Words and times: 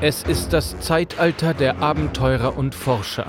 Es 0.00 0.22
ist 0.22 0.52
das 0.52 0.78
Zeitalter 0.78 1.54
der 1.54 1.82
Abenteurer 1.82 2.56
und 2.56 2.72
Forscher. 2.76 3.26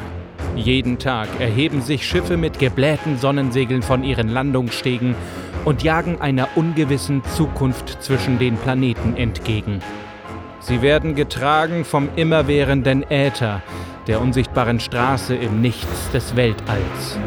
Jeden 0.56 1.00
Tag 1.00 1.28
erheben 1.40 1.82
sich 1.82 2.08
Schiffe 2.08 2.38
mit 2.38 2.60
geblähten 2.60 3.18
Sonnensegeln 3.18 3.82
von 3.82 4.04
ihren 4.04 4.30
Landungsstegen 4.30 5.16
und 5.66 5.82
jagen 5.82 6.22
einer 6.22 6.48
ungewissen 6.54 7.24
Zukunft 7.36 8.04
zwischen 8.04 8.38
den 8.38 8.56
Planeten 8.56 9.18
entgegen. 9.18 9.80
Sie 10.60 10.84
werden 10.84 11.16
getragen 11.16 11.86
vom 11.86 12.08
immerwährenden 12.16 13.04
Äther, 13.10 13.64
der 14.06 14.22
unsichtbaren 14.22 14.80
Straße 14.80 15.34
im 15.34 15.62
Nichts 15.62 16.12
des 16.12 16.36
Weltalls. 16.36 17.18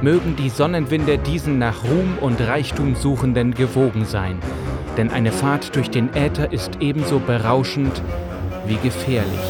Mögen 0.00 0.36
die 0.36 0.48
Sonnenwinde 0.48 1.18
diesen 1.18 1.58
nach 1.58 1.84
Ruhm 1.84 2.16
und 2.22 2.40
Reichtum 2.40 2.94
Suchenden 2.94 3.52
gewogen 3.52 4.06
sein– 4.06 4.38
denn 4.96 5.10
eine 5.10 5.32
Fahrt 5.32 5.74
durch 5.76 5.90
den 5.90 6.14
Äther 6.14 6.52
ist 6.52 6.78
ebenso 6.80 7.18
berauschend 7.18 8.02
wie 8.66 8.76
gefährlich. 8.76 9.40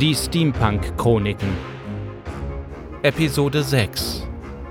Die 0.00 0.14
Steampunk-Chroniken. 0.14 1.48
Episode 3.02 3.62
6 3.62 4.26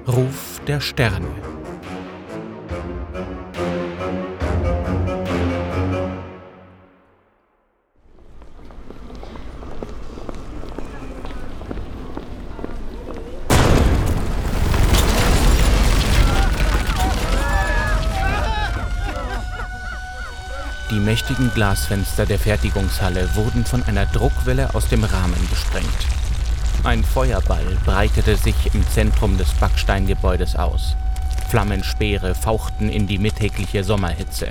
Ruf 0.07 0.61
der 0.67 0.81
Sterne 0.81 1.54
mächtigen 21.27 21.51
Glasfenster 21.55 22.27
der 22.27 22.37
Fertigungshalle 22.37 23.35
wurden 23.35 23.65
von 23.65 23.81
einer 23.81 24.05
Druckwelle 24.05 24.75
aus 24.75 24.89
dem 24.89 25.03
Rahmen 25.03 25.49
gesprengt. 25.49 25.87
Ein 26.83 27.03
Feuerball 27.03 27.65
breitete 27.83 28.35
sich 28.35 28.75
im 28.75 28.87
Zentrum 28.89 29.35
des 29.35 29.51
Backsteingebäudes 29.55 30.55
aus. 30.55 30.95
Flammenspeere 31.49 32.35
fauchten 32.35 32.89
in 32.89 33.07
die 33.07 33.17
mittägliche 33.17 33.83
Sommerhitze. 33.83 34.49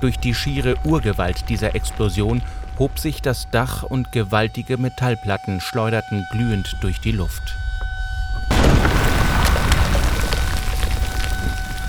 Durch 0.00 0.18
die 0.18 0.34
schiere 0.34 0.76
Urgewalt 0.84 1.50
dieser 1.50 1.74
Explosion 1.74 2.40
hob 2.78 2.98
sich 2.98 3.20
das 3.20 3.50
Dach 3.50 3.82
und 3.82 4.12
gewaltige 4.12 4.78
Metallplatten 4.78 5.60
schleuderten 5.60 6.26
glühend 6.30 6.74
durch 6.80 7.02
die 7.02 7.12
Luft. 7.12 7.61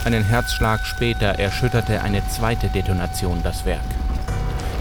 Einen 0.06 0.26
Herzschlag 0.26 0.86
später 0.86 1.40
erschütterte 1.40 2.02
eine 2.02 2.28
zweite 2.28 2.68
Detonation 2.68 3.40
das 3.42 3.66
Werk. 3.66 3.80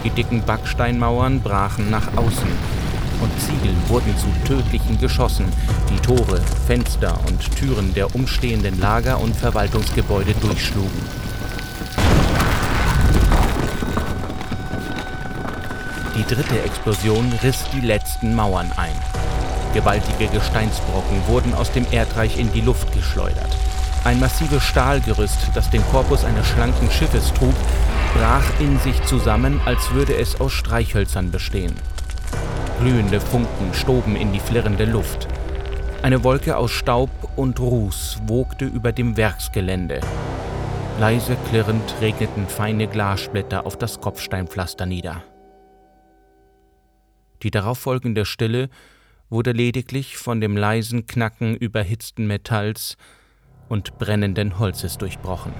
Die 0.03 0.09
dicken 0.09 0.43
Backsteinmauern 0.43 1.39
brachen 1.39 1.89
nach 1.89 2.17
außen 2.17 2.51
und 3.21 3.39
Ziegel 3.39 3.73
wurden 3.87 4.13
zu 4.17 4.27
tödlichen 4.45 4.99
Geschossen, 4.99 5.45
die 5.89 5.99
Tore, 6.01 6.41
Fenster 6.67 7.17
und 7.25 7.39
Türen 7.55 7.93
der 7.93 8.13
umstehenden 8.13 8.77
Lager 8.81 9.17
und 9.21 9.33
Verwaltungsgebäude 9.33 10.33
durchschlugen. 10.41 11.23
Die 16.17 16.33
dritte 16.35 16.61
Explosion 16.63 17.31
riss 17.41 17.63
die 17.73 17.79
letzten 17.79 18.35
Mauern 18.35 18.69
ein. 18.75 18.95
Gewaltige 19.73 20.27
Gesteinsbrocken 20.27 21.25
wurden 21.27 21.53
aus 21.53 21.71
dem 21.71 21.85
Erdreich 21.91 22.37
in 22.37 22.51
die 22.51 22.61
Luft 22.61 22.91
geschleudert. 22.91 23.49
Ein 24.05 24.19
massives 24.19 24.63
Stahlgerüst, 24.63 25.51
das 25.53 25.69
den 25.69 25.81
Korpus 25.83 26.25
eines 26.25 26.45
schlanken 26.47 26.91
Schiffes 26.91 27.31
trug, 27.33 27.53
brach 28.13 28.59
in 28.59 28.77
sich 28.79 29.01
zusammen, 29.03 29.61
als 29.63 29.91
würde 29.91 30.17
es 30.17 30.41
aus 30.41 30.51
Streichhölzern 30.51 31.31
bestehen. 31.31 31.73
Glühende 32.81 33.21
Funken 33.21 33.73
stoben 33.73 34.17
in 34.17 34.33
die 34.33 34.41
flirrende 34.41 34.83
Luft. 34.83 35.29
Eine 36.01 36.21
Wolke 36.25 36.57
aus 36.57 36.71
Staub 36.71 37.09
und 37.37 37.61
Ruß 37.61 38.23
wogte 38.27 38.65
über 38.65 38.91
dem 38.91 39.15
Werksgelände. 39.15 40.01
Leise 40.99 41.37
klirrend 41.47 41.95
regneten 42.01 42.49
feine 42.49 42.87
Glassplitter 42.87 43.65
auf 43.65 43.77
das 43.77 44.01
Kopfsteinpflaster 44.01 44.85
nieder. 44.85 45.23
Die 47.41 47.51
darauffolgende 47.51 48.25
Stille 48.25 48.69
wurde 49.29 49.53
lediglich 49.53 50.17
von 50.17 50.41
dem 50.41 50.57
leisen 50.57 51.07
Knacken 51.07 51.55
überhitzten 51.55 52.27
Metalls 52.27 52.97
und 53.69 53.97
brennenden 53.97 54.59
Holzes 54.59 54.97
durchbrochen. 54.97 55.53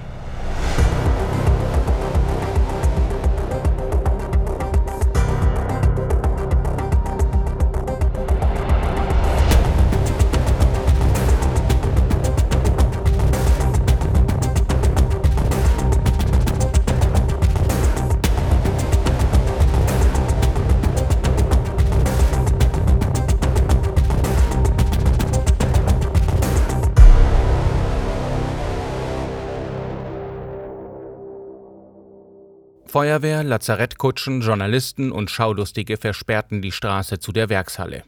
Feuerwehr, 32.94 33.42
Lazarettkutschen, 33.42 34.40
Journalisten 34.40 35.10
und 35.10 35.28
Schaulustige 35.28 35.96
versperrten 35.96 36.62
die 36.62 36.70
Straße 36.70 37.18
zu 37.18 37.32
der 37.32 37.48
Werkshalle. 37.48 38.04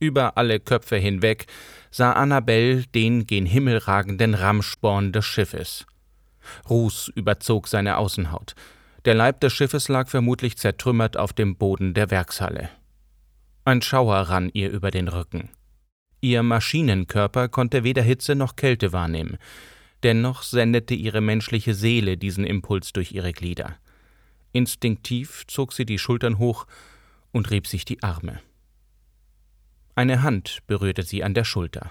Über 0.00 0.38
alle 0.38 0.60
Köpfe 0.60 0.96
hinweg 0.96 1.44
sah 1.90 2.14
Annabelle 2.14 2.84
den 2.94 3.26
gen 3.26 3.44
Himmel 3.44 3.76
ragenden 3.76 4.32
Rammsporn 4.32 5.12
des 5.12 5.26
Schiffes. 5.26 5.84
Ruß 6.70 7.12
überzog 7.14 7.68
seine 7.68 7.98
Außenhaut. 7.98 8.54
Der 9.04 9.12
Leib 9.12 9.40
des 9.40 9.52
Schiffes 9.52 9.88
lag 9.88 10.08
vermutlich 10.08 10.56
zertrümmert 10.56 11.18
auf 11.18 11.34
dem 11.34 11.56
Boden 11.56 11.92
der 11.92 12.10
Werkshalle. 12.10 12.70
Ein 13.66 13.82
Schauer 13.82 14.16
rann 14.16 14.48
ihr 14.54 14.70
über 14.70 14.90
den 14.90 15.08
Rücken. 15.08 15.50
Ihr 16.22 16.42
Maschinenkörper 16.42 17.50
konnte 17.50 17.84
weder 17.84 18.00
Hitze 18.00 18.34
noch 18.34 18.56
Kälte 18.56 18.94
wahrnehmen. 18.94 19.36
Dennoch 20.02 20.44
sendete 20.44 20.94
ihre 20.94 21.20
menschliche 21.20 21.74
Seele 21.74 22.16
diesen 22.16 22.44
Impuls 22.44 22.94
durch 22.94 23.12
ihre 23.12 23.34
Glieder. 23.34 23.76
Instinktiv 24.54 25.44
zog 25.48 25.72
sie 25.72 25.84
die 25.84 25.98
Schultern 25.98 26.38
hoch 26.38 26.66
und 27.32 27.50
rieb 27.50 27.66
sich 27.66 27.84
die 27.84 28.02
Arme. 28.04 28.40
Eine 29.96 30.22
Hand 30.22 30.60
berührte 30.68 31.02
sie 31.02 31.24
an 31.24 31.34
der 31.34 31.42
Schulter. 31.44 31.90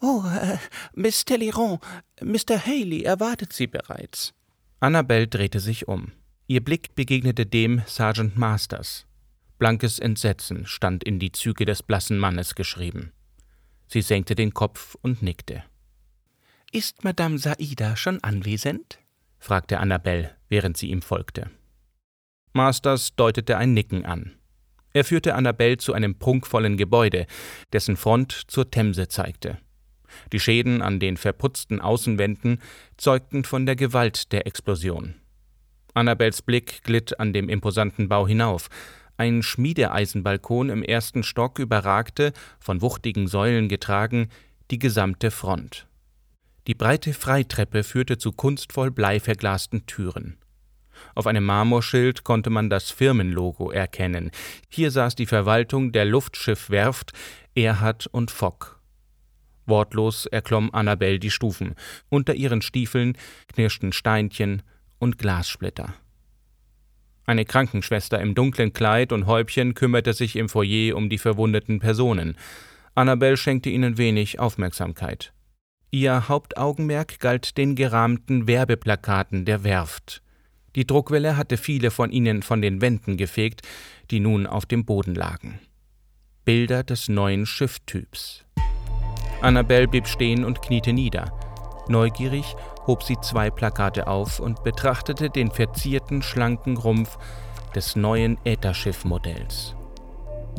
Oh, 0.00 0.24
äh, 0.26 0.56
Miss 0.94 1.26
Talleyrand, 1.26 1.80
Mr. 2.22 2.64
Haley 2.64 3.02
erwartet 3.02 3.52
Sie 3.52 3.66
bereits. 3.66 4.32
Annabelle 4.80 5.28
drehte 5.28 5.60
sich 5.60 5.86
um. 5.86 6.12
Ihr 6.46 6.64
Blick 6.64 6.94
begegnete 6.94 7.44
dem 7.44 7.82
Sergeant 7.86 8.38
Masters. 8.38 9.06
Blankes 9.58 9.98
Entsetzen 9.98 10.66
stand 10.66 11.04
in 11.04 11.18
die 11.18 11.32
Züge 11.32 11.66
des 11.66 11.82
blassen 11.82 12.18
Mannes 12.18 12.54
geschrieben. 12.54 13.12
Sie 13.86 14.00
senkte 14.00 14.34
den 14.34 14.54
Kopf 14.54 14.96
und 15.02 15.22
nickte. 15.22 15.62
Ist 16.72 17.04
Madame 17.04 17.36
Saida 17.36 17.96
schon 17.96 18.24
anwesend? 18.24 18.98
fragte 19.38 19.78
Annabelle, 19.78 20.34
während 20.50 20.76
sie 20.76 20.90
ihm 20.90 21.00
folgte. 21.00 21.48
Masters 22.52 23.16
deutete 23.16 23.56
ein 23.56 23.72
Nicken 23.72 24.04
an. 24.04 24.32
Er 24.92 25.04
führte 25.04 25.34
Annabelle 25.34 25.78
zu 25.78 25.92
einem 25.94 26.16
prunkvollen 26.18 26.76
Gebäude, 26.76 27.26
dessen 27.72 27.96
Front 27.96 28.32
zur 28.48 28.70
Themse 28.70 29.08
zeigte. 29.08 29.58
Die 30.32 30.40
Schäden 30.40 30.82
an 30.82 30.98
den 30.98 31.16
verputzten 31.16 31.80
Außenwänden 31.80 32.60
zeugten 32.96 33.44
von 33.44 33.66
der 33.66 33.76
Gewalt 33.76 34.32
der 34.32 34.46
Explosion. 34.46 35.14
Annabels 35.94 36.42
Blick 36.42 36.82
glitt 36.82 37.18
an 37.20 37.32
dem 37.32 37.48
imposanten 37.48 38.08
Bau 38.08 38.26
hinauf. 38.26 38.68
Ein 39.16 39.42
Schmiedeeisenbalkon 39.42 40.70
im 40.70 40.82
ersten 40.82 41.22
Stock 41.22 41.58
überragte, 41.58 42.32
von 42.58 42.80
wuchtigen 42.80 43.28
Säulen 43.28 43.68
getragen, 43.68 44.28
die 44.70 44.78
gesamte 44.78 45.30
Front. 45.30 45.86
Die 46.66 46.74
breite 46.74 47.12
Freitreppe 47.12 47.82
führte 47.84 48.18
zu 48.18 48.32
kunstvoll 48.32 48.90
bleiverglasten 48.90 49.86
Türen. 49.86 50.39
Auf 51.20 51.26
einem 51.26 51.44
Marmorschild 51.44 52.24
konnte 52.24 52.48
man 52.48 52.70
das 52.70 52.90
Firmenlogo 52.90 53.70
erkennen. 53.70 54.30
Hier 54.70 54.90
saß 54.90 55.16
die 55.16 55.26
Verwaltung 55.26 55.92
der 55.92 56.06
Luftschiffwerft 56.06 57.12
Erhard 57.54 58.06
und 58.06 58.30
Fock. 58.30 58.80
Wortlos 59.66 60.24
erklomm 60.24 60.70
Annabelle 60.72 61.18
die 61.18 61.30
Stufen. 61.30 61.74
Unter 62.08 62.32
ihren 62.32 62.62
Stiefeln 62.62 63.18
knirschten 63.52 63.92
Steinchen 63.92 64.62
und 64.98 65.18
Glassplitter. 65.18 65.92
Eine 67.26 67.44
Krankenschwester 67.44 68.18
im 68.18 68.34
dunklen 68.34 68.72
Kleid 68.72 69.12
und 69.12 69.26
Häubchen 69.26 69.74
kümmerte 69.74 70.14
sich 70.14 70.36
im 70.36 70.48
Foyer 70.48 70.96
um 70.96 71.10
die 71.10 71.18
verwundeten 71.18 71.80
Personen. 71.80 72.34
Annabelle 72.94 73.36
schenkte 73.36 73.68
ihnen 73.68 73.98
wenig 73.98 74.40
Aufmerksamkeit. 74.40 75.34
Ihr 75.90 76.30
Hauptaugenmerk 76.30 77.20
galt 77.20 77.58
den 77.58 77.74
gerahmten 77.74 78.48
Werbeplakaten 78.48 79.44
der 79.44 79.64
Werft. 79.64 80.22
Die 80.76 80.86
Druckwelle 80.86 81.36
hatte 81.36 81.56
viele 81.56 81.90
von 81.90 82.10
ihnen 82.12 82.42
von 82.42 82.62
den 82.62 82.80
Wänden 82.80 83.16
gefegt, 83.16 83.62
die 84.10 84.20
nun 84.20 84.46
auf 84.46 84.66
dem 84.66 84.84
Boden 84.84 85.14
lagen. 85.14 85.58
Bilder 86.44 86.84
des 86.84 87.08
neuen 87.08 87.46
Schifftyps. 87.46 88.44
Annabelle 89.42 89.88
blieb 89.88 90.06
stehen 90.06 90.44
und 90.44 90.62
kniete 90.62 90.92
nieder. 90.92 91.32
Neugierig 91.88 92.54
hob 92.86 93.02
sie 93.02 93.16
zwei 93.20 93.50
Plakate 93.50 94.06
auf 94.06 94.38
und 94.38 94.62
betrachtete 94.62 95.30
den 95.30 95.50
verzierten, 95.50 96.22
schlanken 96.22 96.76
Rumpf 96.76 97.18
des 97.74 97.96
neuen 97.96 98.38
Ätherschiff-Modells. 98.44 99.74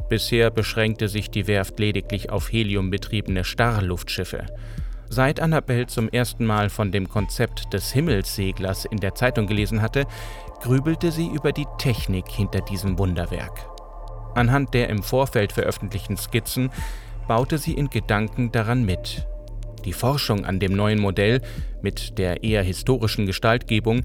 Bisher 0.09 0.49
beschränkte 0.49 1.07
sich 1.07 1.29
die 1.29 1.47
Werft 1.47 1.79
lediglich 1.79 2.29
auf 2.29 2.51
heliumbetriebene 2.51 3.43
Starrluftschiffe. 3.43 4.45
Seit 5.13 5.41
Annabelle 5.41 5.87
zum 5.87 6.07
ersten 6.07 6.45
Mal 6.45 6.69
von 6.69 6.93
dem 6.93 7.09
Konzept 7.09 7.73
des 7.73 7.91
Himmelsseglers 7.91 8.85
in 8.85 8.95
der 8.95 9.13
Zeitung 9.13 9.45
gelesen 9.45 9.81
hatte, 9.81 10.05
grübelte 10.61 11.11
sie 11.11 11.27
über 11.27 11.51
die 11.51 11.65
Technik 11.77 12.29
hinter 12.29 12.61
diesem 12.61 12.97
Wunderwerk. 12.97 13.67
Anhand 14.35 14.73
der 14.73 14.87
im 14.87 15.03
Vorfeld 15.03 15.51
veröffentlichten 15.51 16.15
Skizzen 16.15 16.69
baute 17.27 17.57
sie 17.57 17.73
in 17.73 17.89
Gedanken 17.89 18.53
daran 18.53 18.85
mit. 18.85 19.27
Die 19.83 19.91
Forschung 19.91 20.45
an 20.45 20.61
dem 20.61 20.77
neuen 20.77 21.01
Modell 21.01 21.41
mit 21.81 22.17
der 22.17 22.45
eher 22.45 22.63
historischen 22.63 23.25
Gestaltgebung 23.25 24.03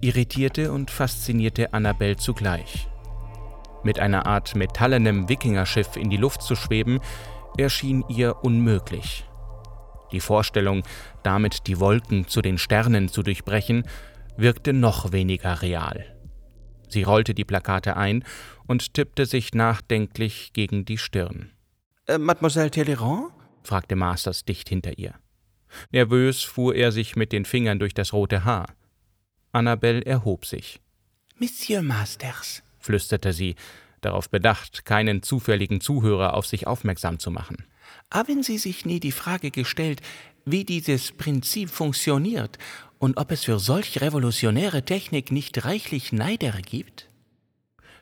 irritierte 0.00 0.72
und 0.72 0.90
faszinierte 0.90 1.72
Annabelle 1.72 2.16
zugleich. 2.16 2.88
Mit 3.84 4.00
einer 4.00 4.26
Art 4.26 4.56
metallenem 4.56 5.28
Wikingerschiff 5.28 5.96
in 5.96 6.10
die 6.10 6.16
Luft 6.16 6.42
zu 6.42 6.56
schweben, 6.56 6.98
erschien 7.56 8.02
ihr 8.08 8.42
unmöglich. 8.42 9.27
Die 10.12 10.20
Vorstellung, 10.20 10.82
damit 11.22 11.66
die 11.66 11.80
Wolken 11.80 12.28
zu 12.28 12.42
den 12.42 12.58
Sternen 12.58 13.08
zu 13.08 13.22
durchbrechen, 13.22 13.84
wirkte 14.36 14.72
noch 14.72 15.12
weniger 15.12 15.62
real. 15.62 16.14
Sie 16.88 17.02
rollte 17.02 17.34
die 17.34 17.44
Plakate 17.44 17.96
ein 17.96 18.24
und 18.66 18.94
tippte 18.94 19.26
sich 19.26 19.52
nachdenklich 19.52 20.52
gegen 20.52 20.84
die 20.84 20.98
Stirn. 20.98 21.50
Äh, 22.06 22.18
Mademoiselle 22.18 22.70
Talleyrand? 22.70 23.32
fragte 23.62 23.96
Masters 23.96 24.44
dicht 24.44 24.68
hinter 24.68 24.96
ihr. 24.96 25.14
Nervös 25.90 26.42
fuhr 26.42 26.74
er 26.74 26.92
sich 26.92 27.16
mit 27.16 27.32
den 27.32 27.44
Fingern 27.44 27.78
durch 27.78 27.92
das 27.92 28.14
rote 28.14 28.44
Haar. 28.44 28.74
Annabelle 29.52 30.04
erhob 30.04 30.46
sich. 30.46 30.80
Monsieur 31.36 31.82
Masters, 31.82 32.62
flüsterte 32.78 33.32
sie, 33.32 33.54
darauf 34.00 34.30
bedacht, 34.30 34.84
keinen 34.84 35.22
zufälligen 35.22 35.80
Zuhörer 35.80 36.34
auf 36.34 36.46
sich 36.46 36.66
aufmerksam 36.66 37.18
zu 37.18 37.30
machen. 37.30 37.64
Haben 38.12 38.42
Sie 38.42 38.58
sich 38.58 38.86
nie 38.86 39.00
die 39.00 39.12
Frage 39.12 39.50
gestellt, 39.50 40.00
wie 40.44 40.64
dieses 40.64 41.12
Prinzip 41.12 41.70
funktioniert 41.70 42.58
und 42.98 43.16
ob 43.18 43.30
es 43.30 43.44
für 43.44 43.58
solch 43.58 44.00
revolutionäre 44.00 44.84
Technik 44.84 45.30
nicht 45.30 45.64
reichlich 45.64 46.12
Neider 46.12 46.52
gibt? 46.62 47.08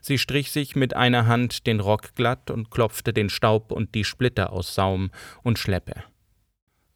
Sie 0.00 0.18
strich 0.18 0.52
sich 0.52 0.76
mit 0.76 0.94
einer 0.94 1.26
Hand 1.26 1.66
den 1.66 1.80
Rock 1.80 2.14
glatt 2.14 2.52
und 2.52 2.70
klopfte 2.70 3.12
den 3.12 3.28
Staub 3.28 3.72
und 3.72 3.94
die 3.96 4.04
Splitter 4.04 4.52
aus 4.52 4.74
Saum 4.74 5.10
und 5.42 5.58
Schleppe. 5.58 6.04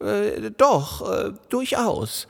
Äh, 0.00 0.52
doch, 0.56 1.10
äh, 1.10 1.32
durchaus. 1.48 2.28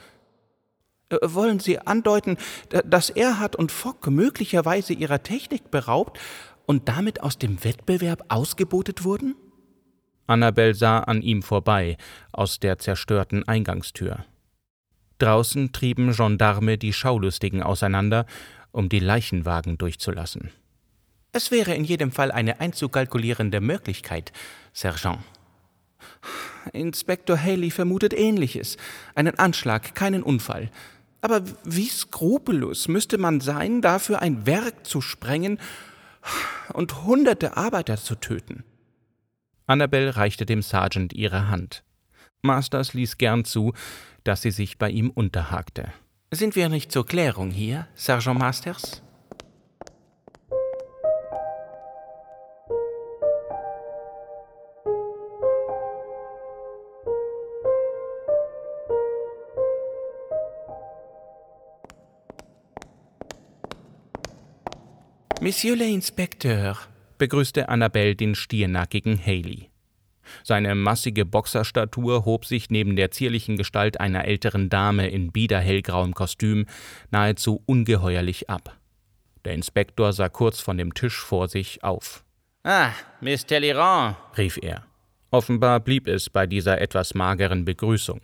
Äh, 1.10 1.18
wollen 1.22 1.60
Sie 1.60 1.78
andeuten, 1.78 2.38
dass 2.86 3.10
Erhard 3.10 3.56
und 3.56 3.72
Fock 3.72 4.06
möglicherweise 4.08 4.94
ihrer 4.94 5.22
Technik 5.22 5.70
beraubt 5.70 6.18
und 6.64 6.88
damit 6.88 7.22
aus 7.22 7.36
dem 7.36 7.62
Wettbewerb 7.62 8.24
ausgebotet 8.28 9.04
wurden? 9.04 9.34
Annabel 10.30 10.74
sah 10.74 11.00
an 11.00 11.22
ihm 11.22 11.42
vorbei, 11.42 11.96
aus 12.32 12.60
der 12.60 12.78
zerstörten 12.78 13.46
Eingangstür. 13.46 14.24
Draußen 15.18 15.72
trieben 15.72 16.12
Gendarme 16.12 16.78
die 16.78 16.92
Schaulustigen 16.92 17.62
auseinander, 17.62 18.26
um 18.72 18.88
die 18.88 19.00
Leichenwagen 19.00 19.76
durchzulassen. 19.76 20.50
Es 21.32 21.50
wäre 21.50 21.74
in 21.74 21.84
jedem 21.84 22.10
Fall 22.10 22.32
eine 22.32 22.60
einzukalkulierende 22.60 23.60
Möglichkeit, 23.60 24.32
Sergeant. 24.72 25.18
Inspektor 26.72 27.40
Haley 27.40 27.70
vermutet 27.70 28.12
Ähnliches. 28.12 28.76
Einen 29.14 29.38
Anschlag, 29.38 29.94
keinen 29.94 30.22
Unfall. 30.22 30.70
Aber 31.20 31.42
wie 31.64 31.88
skrupellos 31.88 32.88
müsste 32.88 33.18
man 33.18 33.40
sein, 33.40 33.82
dafür 33.82 34.22
ein 34.22 34.46
Werk 34.46 34.86
zu 34.86 35.00
sprengen 35.00 35.58
und 36.72 37.04
hunderte 37.04 37.56
Arbeiter 37.56 37.96
zu 37.96 38.14
töten? 38.14 38.64
Annabel 39.70 40.10
reichte 40.10 40.46
dem 40.46 40.62
Sergeant 40.62 41.12
ihre 41.12 41.46
Hand. 41.46 41.84
Masters 42.42 42.92
ließ 42.92 43.18
gern 43.18 43.44
zu, 43.44 43.72
dass 44.24 44.42
sie 44.42 44.50
sich 44.50 44.78
bei 44.78 44.90
ihm 44.90 45.10
unterhakte. 45.10 45.92
Sind 46.32 46.56
wir 46.56 46.68
nicht 46.68 46.90
zur 46.90 47.06
Klärung 47.06 47.52
hier, 47.52 47.86
Sergeant 47.94 48.40
Masters? 48.40 49.00
Monsieur 65.40 65.76
l'Inspecteur, 65.76 66.76
begrüßte 67.20 67.68
Annabelle 67.68 68.16
den 68.16 68.34
stiernackigen 68.34 69.16
Haley. 69.24 69.70
Seine 70.42 70.74
massige 70.74 71.24
Boxerstatur 71.24 72.24
hob 72.24 72.44
sich 72.46 72.70
neben 72.70 72.96
der 72.96 73.10
zierlichen 73.10 73.56
Gestalt 73.56 74.00
einer 74.00 74.24
älteren 74.24 74.68
Dame 74.68 75.08
in 75.08 75.30
biederhellgrauem 75.30 76.14
Kostüm 76.14 76.66
nahezu 77.10 77.62
ungeheuerlich 77.66 78.48
ab. 78.48 78.76
Der 79.44 79.54
Inspektor 79.54 80.12
sah 80.12 80.28
kurz 80.28 80.60
von 80.60 80.78
dem 80.78 80.94
Tisch 80.94 81.18
vor 81.18 81.48
sich 81.48 81.84
auf. 81.84 82.24
Ah, 82.64 82.90
Miss 83.20 83.46
Talleyrand, 83.46 84.16
rief 84.36 84.58
er. 84.60 84.84
Offenbar 85.30 85.80
blieb 85.80 86.08
es 86.08 86.30
bei 86.30 86.46
dieser 86.46 86.80
etwas 86.80 87.14
mageren 87.14 87.64
Begrüßung. 87.64 88.20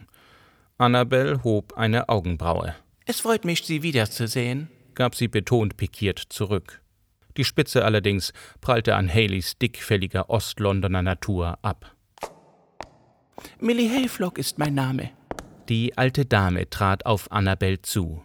Annabelle 0.79 1.43
hob 1.45 1.75
eine 1.77 2.09
Augenbraue. 2.09 2.75
Es 3.07 3.21
freut 3.21 3.45
mich, 3.45 3.63
Sie 3.63 3.83
wiederzusehen, 3.83 4.69
gab 4.95 5.15
sie 5.15 5.29
betont 5.29 5.77
pikiert 5.77 6.19
zurück. 6.19 6.83
Die 7.37 7.45
Spitze 7.45 7.85
allerdings 7.85 8.33
prallte 8.61 8.95
an 8.95 9.13
Haleys 9.13 9.59
dickfälliger 9.59 10.31
Ostlondoner 10.31 11.03
Natur 11.03 11.59
ab. 11.63 11.95
Millie 13.61 13.91
Hayflock 13.91 14.39
ist 14.39 14.59
mein 14.59 14.75
Name. 14.75 15.11
Die 15.69 15.97
alte 15.99 16.25
Dame 16.25 16.71
trat 16.71 17.05
auf 17.07 17.31
Annabel 17.31 17.83
zu. 17.83 18.23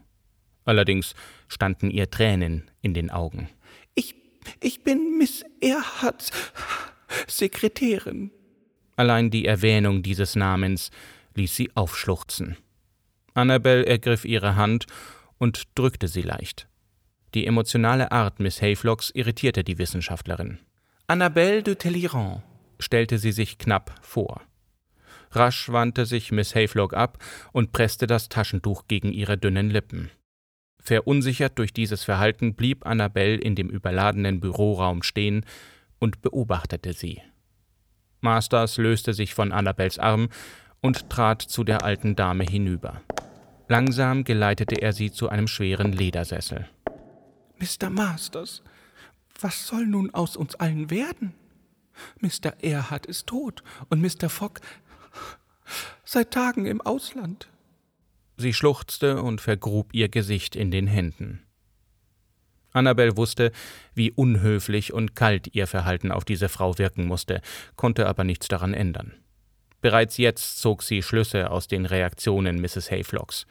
Allerdings 0.64 1.16
standen 1.48 1.90
ihr 1.90 2.10
Tränen 2.10 2.70
in 2.82 2.94
den 2.94 3.10
Augen. 3.10 3.50
Ich, 3.96 4.16
ich 4.62 4.84
bin 4.84 5.18
Miss 5.18 5.44
Erhards 5.60 6.32
Sekretärin. 7.28 8.32
Allein 8.96 9.32
die 9.32 9.46
Erwähnung 9.46 10.04
dieses 10.04 10.36
Namens 10.36 10.92
ließ 11.36 11.56
sie 11.56 11.72
aufschluchzen. 11.76 12.58
Annabel 13.34 13.84
ergriff 13.84 14.24
ihre 14.26 14.56
Hand 14.56 14.86
und 15.38 15.64
drückte 15.76 16.08
sie 16.08 16.22
leicht. 16.22 16.68
Die 17.34 17.48
emotionale 17.48 18.12
Art 18.12 18.40
Miss 18.40 18.62
Hayflocks 18.62 19.10
irritierte 19.12 19.64
die 19.64 19.78
Wissenschaftlerin. 19.78 20.60
Annabelle 21.08 21.64
de 21.64 21.76
Talleyrand, 21.76 22.44
stellte 22.80 23.18
sie 23.18 23.32
sich 23.32 23.58
knapp 23.58 23.96
vor. 24.02 24.42
Rasch 25.32 25.70
wandte 25.70 26.06
sich 26.06 26.32
Miss 26.32 26.56
Hayflock 26.56 26.94
ab 26.94 27.18
und 27.54 27.72
presste 27.72 28.06
das 28.06 28.28
Taschentuch 28.28 28.88
gegen 28.88 29.14
ihre 29.14 29.38
dünnen 29.38 29.70
Lippen. 29.70 30.12
Verunsichert 30.80 31.58
durch 31.58 31.74
dieses 31.74 32.04
Verhalten 32.04 32.56
blieb 32.56 32.86
Annabelle 32.86 33.36
in 33.36 33.56
dem 33.56 33.70
überladenen 33.70 34.40
Büroraum 34.40 35.04
stehen 35.04 35.46
und 36.00 36.22
beobachtete 36.22 36.94
sie. 36.94 37.22
Masters 38.20 38.78
löste 38.78 39.14
sich 39.14 39.34
von 39.34 39.52
Annabels 39.52 40.00
Arm 40.00 40.30
und 40.82 41.10
trat 41.10 41.42
zu 41.42 41.64
der 41.64 41.84
alten 41.84 42.16
Dame 42.16 42.44
hinüber. 42.44 43.02
Langsam 43.68 44.24
geleitete 44.24 44.82
er 44.82 44.92
sie 44.92 45.12
zu 45.12 45.30
einem 45.30 45.48
schweren 45.48 45.94
Ledersessel. 45.94 46.68
Mr. 47.62 47.92
Masters, 47.92 48.64
was 49.40 49.68
soll 49.68 49.86
nun 49.86 50.10
aus 50.14 50.36
uns 50.36 50.56
allen 50.56 50.90
werden? 50.90 51.34
Mr. 52.20 52.64
Erhard 52.64 53.06
ist 53.06 53.28
tot 53.28 53.64
und 53.90 54.02
Mr. 54.02 54.30
Fogg 54.30 54.62
seit 56.04 56.32
Tagen 56.32 56.66
im 56.66 56.82
Ausland. 56.82 57.50
Sie 58.38 58.54
schluchzte 58.54 59.22
und 59.22 59.42
vergrub 59.42 59.94
ihr 59.94 60.10
Gesicht 60.10 60.56
in 60.56 60.72
den 60.72 60.88
Händen. 60.88 61.46
Annabel 62.74 63.16
wusste, 63.18 63.52
wie 63.94 64.12
unhöflich 64.12 64.94
und 64.94 65.16
kalt 65.16 65.54
ihr 65.54 65.68
Verhalten 65.68 66.12
auf 66.12 66.26
diese 66.26 66.50
Frau 66.50 66.78
wirken 66.80 67.06
musste, 67.06 67.42
konnte 67.76 68.08
aber 68.08 68.24
nichts 68.24 68.48
daran 68.48 68.74
ändern. 68.74 69.14
Bereits 69.82 70.18
jetzt 70.18 70.60
zog 70.62 70.82
sie 70.82 71.04
Schlüsse 71.04 71.52
aus 71.52 71.68
den 71.68 71.86
Reaktionen 71.86 72.62
Mrs. 72.62 72.90
Hayflocks. 72.90 73.46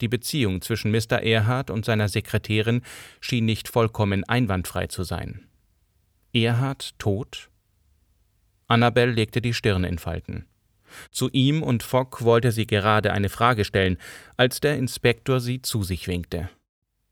Die 0.00 0.08
Beziehung 0.08 0.60
zwischen 0.60 0.90
Mr. 0.90 1.22
Erhard 1.22 1.70
und 1.70 1.84
seiner 1.84 2.08
Sekretärin 2.08 2.82
schien 3.20 3.44
nicht 3.44 3.68
vollkommen 3.68 4.24
einwandfrei 4.24 4.86
zu 4.86 5.02
sein. 5.02 5.46
Erhard 6.32 6.98
tot? 6.98 7.48
Annabel 8.68 9.10
legte 9.10 9.40
die 9.40 9.54
Stirn 9.54 9.84
in 9.84 9.98
Falten. 9.98 10.46
Zu 11.10 11.30
ihm 11.30 11.62
und 11.62 11.82
Fogg 11.82 12.24
wollte 12.24 12.52
sie 12.52 12.66
gerade 12.66 13.12
eine 13.12 13.28
Frage 13.28 13.64
stellen, 13.64 13.98
als 14.36 14.60
der 14.60 14.76
Inspektor 14.76 15.40
sie 15.40 15.62
zu 15.62 15.82
sich 15.82 16.08
winkte. 16.08 16.48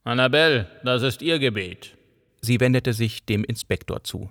Annabel, 0.04 0.68
das 0.84 1.02
ist 1.02 1.22
Ihr 1.22 1.38
Gebet. 1.38 1.96
Sie 2.40 2.60
wendete 2.60 2.92
sich 2.92 3.24
dem 3.24 3.42
Inspektor 3.42 4.04
zu. 4.04 4.30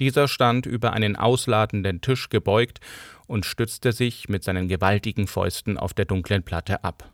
Dieser 0.00 0.26
stand 0.26 0.64
über 0.64 0.92
einen 0.92 1.16
ausladenden 1.16 2.00
Tisch 2.00 2.28
gebeugt 2.30 2.80
und 3.26 3.44
stützte 3.44 3.92
sich 3.92 4.28
mit 4.28 4.42
seinen 4.42 4.68
gewaltigen 4.68 5.26
Fäusten 5.26 5.76
auf 5.76 5.92
der 5.92 6.06
dunklen 6.06 6.42
Platte 6.42 6.82
ab. 6.82 7.12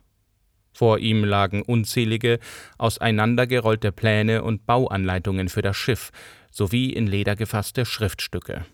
Vor 0.73 0.99
ihm 0.99 1.23
lagen 1.23 1.61
unzählige, 1.61 2.39
auseinandergerollte 2.77 3.91
Pläne 3.91 4.43
und 4.43 4.65
Bauanleitungen 4.65 5.49
für 5.49 5.61
das 5.61 5.77
Schiff 5.77 6.11
sowie 6.51 6.91
in 6.91 7.07
Leder 7.07 7.35
gefasste 7.35 7.85
Schriftstücke. 7.85 8.65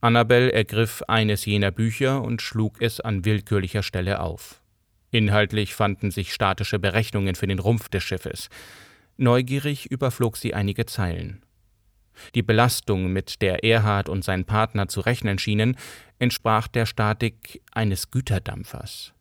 Annabel 0.00 0.50
ergriff 0.50 1.02
eines 1.08 1.44
jener 1.46 1.70
Bücher 1.70 2.22
und 2.22 2.42
schlug 2.42 2.80
es 2.80 3.00
an 3.00 3.24
willkürlicher 3.24 3.82
Stelle 3.82 4.20
auf. 4.20 4.62
Inhaltlich 5.10 5.74
fanden 5.74 6.10
sich 6.10 6.32
statische 6.32 6.78
Berechnungen 6.78 7.34
für 7.34 7.46
den 7.46 7.58
Rumpf 7.58 7.88
des 7.88 8.02
Schiffes. 8.02 8.48
Neugierig 9.16 9.90
überflog 9.90 10.36
sie 10.36 10.52
einige 10.52 10.84
Zeilen. 10.84 11.42
Die 12.34 12.42
Belastung, 12.42 13.12
mit 13.12 13.42
der 13.42 13.64
Erhard 13.64 14.08
und 14.08 14.24
sein 14.24 14.44
Partner 14.44 14.88
zu 14.88 15.00
rechnen 15.00 15.38
schienen, 15.38 15.76
entsprach 16.18 16.68
der 16.68 16.86
Statik 16.86 17.62
eines 17.72 18.10
Güterdampfers. 18.10 19.12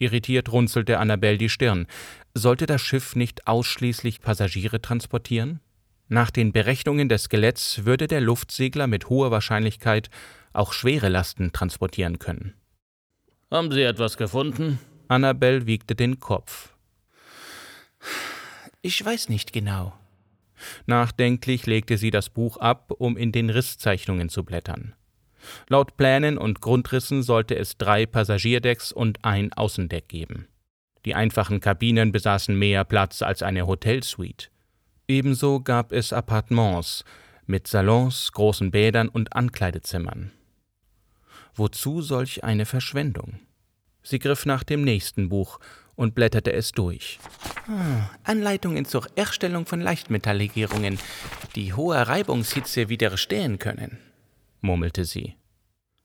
Irritiert 0.00 0.50
runzelte 0.50 0.98
Annabel 0.98 1.36
die 1.36 1.50
Stirn. 1.50 1.86
Sollte 2.34 2.64
das 2.64 2.80
Schiff 2.80 3.14
nicht 3.14 3.46
ausschließlich 3.46 4.22
Passagiere 4.22 4.80
transportieren? 4.80 5.60
Nach 6.08 6.30
den 6.30 6.52
Berechnungen 6.52 7.10
des 7.10 7.24
Skeletts 7.24 7.84
würde 7.84 8.08
der 8.08 8.22
Luftsegler 8.22 8.86
mit 8.86 9.10
hoher 9.10 9.30
Wahrscheinlichkeit 9.30 10.08
auch 10.54 10.72
schwere 10.72 11.10
Lasten 11.10 11.52
transportieren 11.52 12.18
können. 12.18 12.54
Haben 13.50 13.70
Sie 13.70 13.82
etwas 13.82 14.16
gefunden? 14.16 14.78
Annabel 15.08 15.66
wiegte 15.66 15.94
den 15.94 16.18
Kopf. 16.18 16.72
Ich 18.80 19.04
weiß 19.04 19.28
nicht 19.28 19.52
genau. 19.52 19.92
Nachdenklich 20.86 21.66
legte 21.66 21.98
sie 21.98 22.10
das 22.10 22.30
Buch 22.30 22.56
ab, 22.56 22.90
um 22.96 23.18
in 23.18 23.32
den 23.32 23.50
Risszeichnungen 23.50 24.30
zu 24.30 24.44
blättern. 24.44 24.94
Laut 25.68 25.96
Plänen 25.96 26.38
und 26.38 26.60
Grundrissen 26.60 27.22
sollte 27.22 27.56
es 27.56 27.78
drei 27.78 28.06
Passagierdecks 28.06 28.92
und 28.92 29.24
ein 29.24 29.52
Außendeck 29.52 30.08
geben. 30.08 30.46
Die 31.04 31.14
einfachen 31.14 31.60
Kabinen 31.60 32.12
besaßen 32.12 32.58
mehr 32.58 32.84
Platz 32.84 33.22
als 33.22 33.42
eine 33.42 33.66
Hotelsuite. 33.66 34.48
Ebenso 35.08 35.60
gab 35.60 35.92
es 35.92 36.12
Appartements 36.12 37.04
mit 37.46 37.66
Salons, 37.66 38.32
großen 38.32 38.70
Bädern 38.70 39.08
und 39.08 39.34
Ankleidezimmern. 39.34 40.30
Wozu 41.54 42.00
solch 42.00 42.44
eine 42.44 42.64
Verschwendung? 42.64 43.40
Sie 44.02 44.18
griff 44.18 44.46
nach 44.46 44.62
dem 44.62 44.82
nächsten 44.82 45.28
Buch 45.28 45.58
und 45.94 46.14
blätterte 46.14 46.52
es 46.52 46.72
durch. 46.72 47.18
Ah, 47.68 48.08
Anleitungen 48.24 48.84
zur 48.84 49.06
Erstellung 49.16 49.66
von 49.66 49.80
Leichtmetalllegierungen, 49.80 50.98
die 51.54 51.74
hoher 51.74 52.02
Reibungshitze 52.02 52.88
widerstehen 52.88 53.58
können, 53.58 53.98
murmelte 54.62 55.04
sie. 55.04 55.34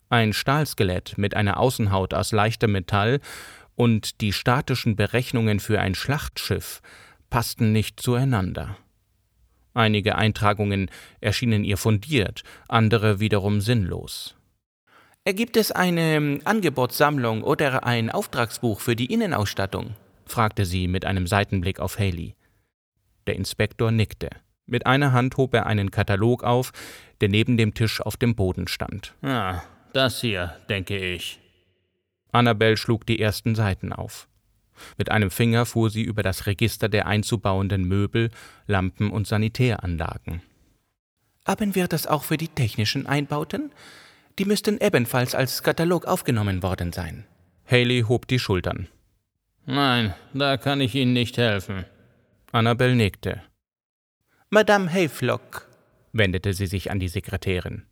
Ein 0.09 0.33
Stahlskelett 0.33 1.17
mit 1.17 1.35
einer 1.35 1.59
Außenhaut 1.59 2.13
aus 2.13 2.31
leichtem 2.31 2.71
Metall 2.71 3.19
und 3.75 4.21
die 4.21 4.33
statischen 4.33 4.95
Berechnungen 4.95 5.59
für 5.59 5.79
ein 5.79 5.95
Schlachtschiff 5.95 6.81
passten 7.29 7.71
nicht 7.71 7.99
zueinander. 7.99 8.77
Einige 9.73 10.15
Eintragungen 10.15 10.89
erschienen 11.19 11.65
ihr 11.65 11.77
fundiert, 11.77 12.43
andere 12.69 13.19
wiederum 13.19 13.59
sinnlos. 13.59 14.35
Gibt 15.25 15.57
es 15.57 15.71
eine 15.71 16.15
ähm, 16.15 16.41
Angebotssammlung 16.45 17.43
oder 17.43 17.83
ein 17.83 18.11
Auftragsbuch 18.11 18.79
für 18.79 18.95
die 18.95 19.11
Innenausstattung? 19.11 19.95
fragte 20.25 20.65
sie 20.65 20.87
mit 20.87 21.03
einem 21.03 21.27
Seitenblick 21.27 21.79
auf 21.79 21.99
Haley. 21.99 22.35
Der 23.27 23.35
Inspektor 23.35 23.91
nickte. 23.91 24.29
Mit 24.67 24.85
einer 24.85 25.11
Hand 25.11 25.37
hob 25.37 25.53
er 25.53 25.65
einen 25.65 25.91
Katalog 25.91 26.43
auf, 26.43 26.71
der 27.21 27.29
neben 27.29 27.57
dem 27.57 27.73
Tisch 27.73 28.01
auf 28.01 28.17
dem 28.17 28.35
Boden 28.35 28.67
stand. 28.67 29.13
Ah, 29.21 29.61
das 29.93 30.21
hier, 30.21 30.55
denke 30.69 30.97
ich. 30.97 31.39
Annabel 32.31 32.75
schlug 32.75 33.05
die 33.05 33.19
ersten 33.19 33.55
Seiten 33.55 33.93
auf. 33.93 34.27
Mit 34.97 35.09
einem 35.09 35.31
Finger 35.31 35.65
fuhr 35.65 35.89
sie 35.89 36.01
über 36.01 36.21
das 36.23 36.47
Register 36.47 36.89
der 36.89 37.07
einzubauenden 37.07 37.87
Möbel, 37.87 38.29
Lampen 38.67 39.11
und 39.11 39.27
Sanitäranlagen. 39.27 40.41
Haben 41.47 41.75
wir 41.75 41.87
das 41.87 42.07
auch 42.07 42.23
für 42.23 42.37
die 42.37 42.47
technischen 42.47 43.05
Einbauten? 43.05 43.71
Die 44.37 44.45
müssten 44.45 44.79
ebenfalls 44.79 45.35
als 45.35 45.63
Katalog 45.63 46.05
aufgenommen 46.05 46.61
worden 46.61 46.91
sein. 46.91 47.25
Haley 47.69 48.03
hob 48.07 48.27
die 48.27 48.39
Schultern. 48.39 48.87
Nein, 49.65 50.13
da 50.33 50.57
kann 50.57 50.81
ich 50.81 50.93
Ihnen 50.95 51.13
nicht 51.13 51.37
helfen. 51.37 51.85
Annabel 52.51 52.95
nickte. 52.95 53.41
Madame 54.55 54.89
Hayflock, 54.89 55.67
wendete 56.13 56.53
sie 56.53 56.67
sich 56.67 56.89
an 56.89 56.97
die 56.97 57.09
Sekretärin. 57.09 57.83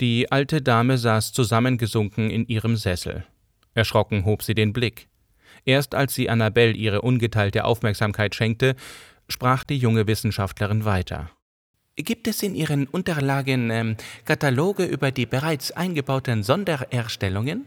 Die 0.00 0.32
alte 0.32 0.62
Dame 0.62 0.96
saß 0.96 1.34
zusammengesunken 1.34 2.30
in 2.30 2.46
ihrem 2.46 2.76
Sessel. 2.76 3.26
Erschrocken 3.74 4.24
hob 4.24 4.42
sie 4.42 4.54
den 4.54 4.72
Blick. 4.72 5.08
Erst 5.66 5.94
als 5.94 6.14
sie 6.14 6.30
Annabelle 6.30 6.72
ihre 6.72 7.02
ungeteilte 7.02 7.66
Aufmerksamkeit 7.66 8.34
schenkte, 8.34 8.74
sprach 9.28 9.64
die 9.64 9.76
junge 9.76 10.06
Wissenschaftlerin 10.06 10.86
weiter. 10.86 11.30
Gibt 11.96 12.26
es 12.26 12.42
in 12.42 12.54
Ihren 12.54 12.86
Unterlagen 12.86 13.70
ähm, 13.70 13.96
Kataloge 14.24 14.86
über 14.86 15.10
die 15.10 15.26
bereits 15.26 15.72
eingebauten 15.72 16.42
Sondererstellungen? 16.42 17.66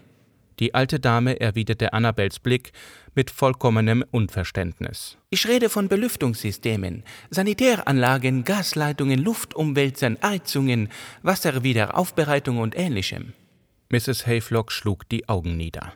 Die 0.60 0.74
alte 0.74 1.00
Dame 1.00 1.40
erwiderte 1.40 1.94
Annabels 1.94 2.40
Blick 2.40 2.72
mit 3.16 3.32
vollkommenem 3.32 4.04
Unverständnis. 4.12 5.18
Ich 5.30 5.48
rede 5.48 5.70
von 5.70 5.88
Belüftungssystemen, 5.88 7.04
Sanitäranlagen, 7.30 8.44
Gasleitungen, 8.44 9.20
Luftumwälzern, 9.20 10.18
Heizungen, 10.22 10.90
Wasserwiederaufbereitung 11.22 12.60
und 12.60 12.78
ähnlichem. 12.78 13.34
Mrs. 13.90 14.26
Hayflock 14.26 14.72
schlug 14.72 15.08
die 15.10 15.28
Augen 15.28 15.58
nieder. 15.58 15.94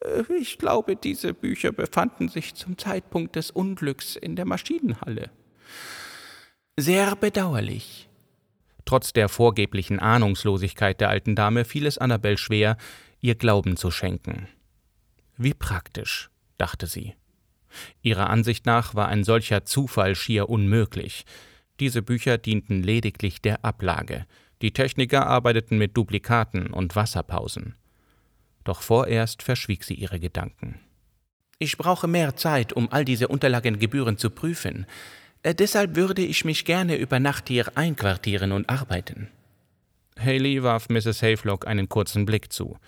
Äh, 0.00 0.22
ich 0.38 0.58
glaube, 0.58 0.96
diese 0.96 1.34
Bücher 1.34 1.72
befanden 1.72 2.28
sich 2.28 2.54
zum 2.54 2.78
Zeitpunkt 2.78 3.36
des 3.36 3.50
Unglücks 3.50 4.16
in 4.16 4.36
der 4.36 4.44
Maschinenhalle. 4.44 5.30
Sehr 6.76 7.16
bedauerlich. 7.16 8.08
Trotz 8.84 9.12
der 9.12 9.28
vorgeblichen 9.28 9.98
Ahnungslosigkeit 9.98 11.00
der 11.00 11.08
alten 11.08 11.34
Dame 11.34 11.64
fiel 11.64 11.86
es 11.86 11.98
Annabel 11.98 12.36
schwer, 12.36 12.76
ihr 13.20 13.34
Glauben 13.34 13.76
zu 13.76 13.90
schenken. 13.90 14.48
Wie 15.36 15.54
praktisch, 15.54 16.30
dachte 16.58 16.86
sie. 16.86 17.14
Ihrer 18.02 18.30
Ansicht 18.30 18.66
nach 18.66 18.94
war 18.94 19.08
ein 19.08 19.24
solcher 19.24 19.64
Zufall 19.64 20.14
schier 20.14 20.48
unmöglich. 20.48 21.24
Diese 21.80 22.02
Bücher 22.02 22.38
dienten 22.38 22.82
lediglich 22.82 23.42
der 23.42 23.64
Ablage. 23.64 24.26
Die 24.62 24.72
Techniker 24.72 25.26
arbeiteten 25.26 25.78
mit 25.78 25.96
Duplikaten 25.96 26.68
und 26.68 26.94
Wasserpausen 26.94 27.74
doch 28.64 28.80
vorerst 28.80 29.42
verschwieg 29.42 29.84
sie 29.84 29.94
ihre 29.94 30.18
Gedanken. 30.18 30.80
Ich 31.58 31.76
brauche 31.78 32.08
mehr 32.08 32.34
Zeit, 32.34 32.72
um 32.72 32.90
all 32.90 33.04
diese 33.04 33.28
Unterlagen 33.28 33.78
gebührend 33.78 34.18
zu 34.18 34.30
prüfen. 34.30 34.86
Äh, 35.42 35.54
deshalb 35.54 35.94
würde 35.94 36.22
ich 36.22 36.44
mich 36.44 36.64
gerne 36.64 36.96
über 36.96 37.20
Nacht 37.20 37.48
hier 37.48 37.76
einquartieren 37.76 38.52
und 38.52 38.68
arbeiten. 38.68 39.28
Haley 40.18 40.62
warf 40.62 40.88
Mrs. 40.88 41.22
Hayflock 41.22 41.66
einen 41.66 41.88
kurzen 41.88 42.24
Blick 42.24 42.52
zu. 42.52 42.78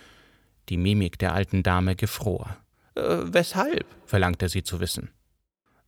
Die 0.68 0.76
Mimik 0.76 1.18
der 1.18 1.34
alten 1.34 1.62
Dame 1.62 1.94
gefror. 1.94 2.56
Äh, 2.96 3.32
weshalb? 3.32 3.84
verlangte 4.06 4.48
sie 4.48 4.62
zu 4.62 4.80
wissen. 4.80 5.10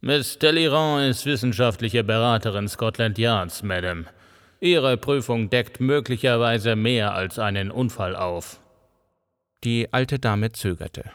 Miss 0.01 0.39
Deliran 0.39 1.03
ist 1.03 1.27
wissenschaftliche 1.27 2.05
Beraterin 2.05 2.69
Scotland 2.69 3.19
Yards, 3.19 3.63
Madame. 3.63 4.05
Ihre 4.61 4.97
Prüfung 4.97 5.51
deckt 5.51 5.81
möglicherweise 5.81 6.77
mehr 6.77 7.15
als 7.15 7.39
einen 7.39 7.71
Unfall 7.71 8.15
auf. 8.15 8.61
Die 9.65 9.93
alte 9.93 10.19
Dame 10.19 10.53
zögerte. 10.53 11.11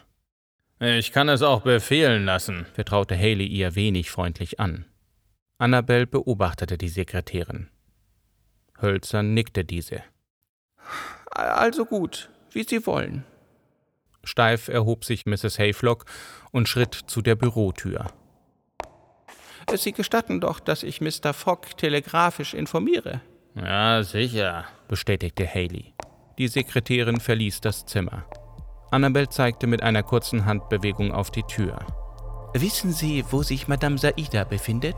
Ich 0.80 1.14
kann 1.14 1.30
es 1.30 1.42
auch 1.42 1.62
befehlen 1.62 2.26
lassen, 2.26 2.66
vertraute 2.74 3.16
Haley 3.18 3.46
ihr 3.46 3.76
wenig 3.76 4.12
freundlich 4.12 4.60
an. 4.60 4.86
Annabel 5.58 6.06
beobachtete 6.06 6.78
die 6.78 6.90
Sekretärin. 6.90 7.70
Hölzern 8.82 9.34
nickte 9.34 9.64
diese. 9.64 10.04
Also 11.32 11.86
gut, 11.86 12.30
wie 12.52 12.64
Sie 12.64 12.86
wollen. 12.86 13.24
Steif 14.24 14.68
erhob 14.68 15.06
sich 15.06 15.26
Mrs. 15.26 15.60
Hayflock 15.60 16.06
und 16.52 16.70
schritt 16.70 16.94
zu 16.94 17.22
der 17.22 17.36
Bürotür. 17.36 18.08
Sie 19.76 19.92
gestatten 19.92 20.42
doch, 20.42 20.60
dass 20.60 20.84
ich 20.84 21.02
Mr. 21.02 21.34
Fogg 21.34 21.78
telegrafisch 21.78 22.54
informiere. 22.54 23.22
Ja, 23.56 24.04
sicher, 24.04 24.66
bestätigte 24.88 25.48
Haley. 25.48 25.94
Die 26.38 26.48
Sekretärin 26.48 27.20
verließ 27.20 27.62
das 27.62 27.86
Zimmer. 27.86 28.26
Annabel 28.92 29.30
zeigte 29.30 29.68
mit 29.68 29.82
einer 29.82 30.04
kurzen 30.04 30.46
Handbewegung 30.46 31.12
auf 31.12 31.32
die 31.32 31.44
Tür. 31.44 31.80
Wissen 32.54 32.92
Sie, 32.92 33.24
wo 33.30 33.42
sich 33.42 33.68
Madame 33.68 33.98
Saida 33.98 34.44
befindet? 34.44 34.96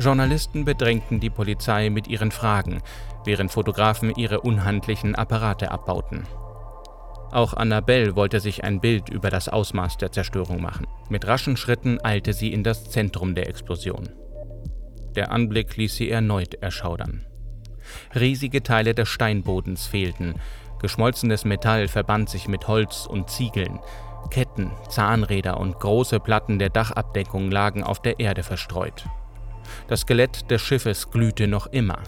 Journalisten 0.00 0.64
bedrängten 0.64 1.20
die 1.20 1.28
Polizei 1.28 1.90
mit 1.90 2.08
ihren 2.08 2.30
Fragen, 2.30 2.80
während 3.26 3.50
Fotografen 3.50 4.14
ihre 4.16 4.40
unhandlichen 4.40 5.14
Apparate 5.14 5.70
abbauten. 5.70 6.26
Auch 7.32 7.52
Annabelle 7.52 8.16
wollte 8.16 8.40
sich 8.40 8.64
ein 8.64 8.80
Bild 8.80 9.10
über 9.10 9.28
das 9.28 9.50
Ausmaß 9.50 9.98
der 9.98 10.10
Zerstörung 10.10 10.62
machen. 10.62 10.86
Mit 11.10 11.26
raschen 11.26 11.58
Schritten 11.58 11.98
eilte 12.02 12.32
sie 12.32 12.50
in 12.50 12.64
das 12.64 12.88
Zentrum 12.90 13.34
der 13.34 13.48
Explosion. 13.48 14.08
Der 15.14 15.30
Anblick 15.32 15.76
ließ 15.76 15.94
sie 15.94 16.10
erneut 16.10 16.54
erschaudern. 16.54 17.26
Riesige 18.14 18.62
Teile 18.62 18.94
des 18.94 19.08
Steinbodens 19.08 19.86
fehlten, 19.86 20.36
geschmolzenes 20.80 21.44
Metall 21.44 21.88
verband 21.88 22.30
sich 22.30 22.48
mit 22.48 22.66
Holz 22.68 23.04
und 23.06 23.28
Ziegeln, 23.28 23.80
Ketten, 24.30 24.70
Zahnräder 24.88 25.58
und 25.60 25.78
große 25.78 26.20
Platten 26.20 26.58
der 26.58 26.70
Dachabdeckung 26.70 27.50
lagen 27.50 27.84
auf 27.84 28.00
der 28.00 28.18
Erde 28.18 28.42
verstreut. 28.42 29.04
Das 29.88 30.00
Skelett 30.00 30.50
des 30.50 30.60
Schiffes 30.62 31.10
glühte 31.10 31.46
noch 31.46 31.66
immer. 31.68 31.98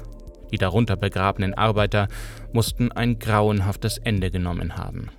Die 0.51 0.59
darunter 0.59 0.97
begrabenen 0.97 1.55
Arbeiter 1.55 2.09
mussten 2.53 2.93
ein 2.93 3.19
grauenhaftes 3.19 3.99
Ende 3.99 4.31
genommen 4.31 4.77
haben. 4.77 5.11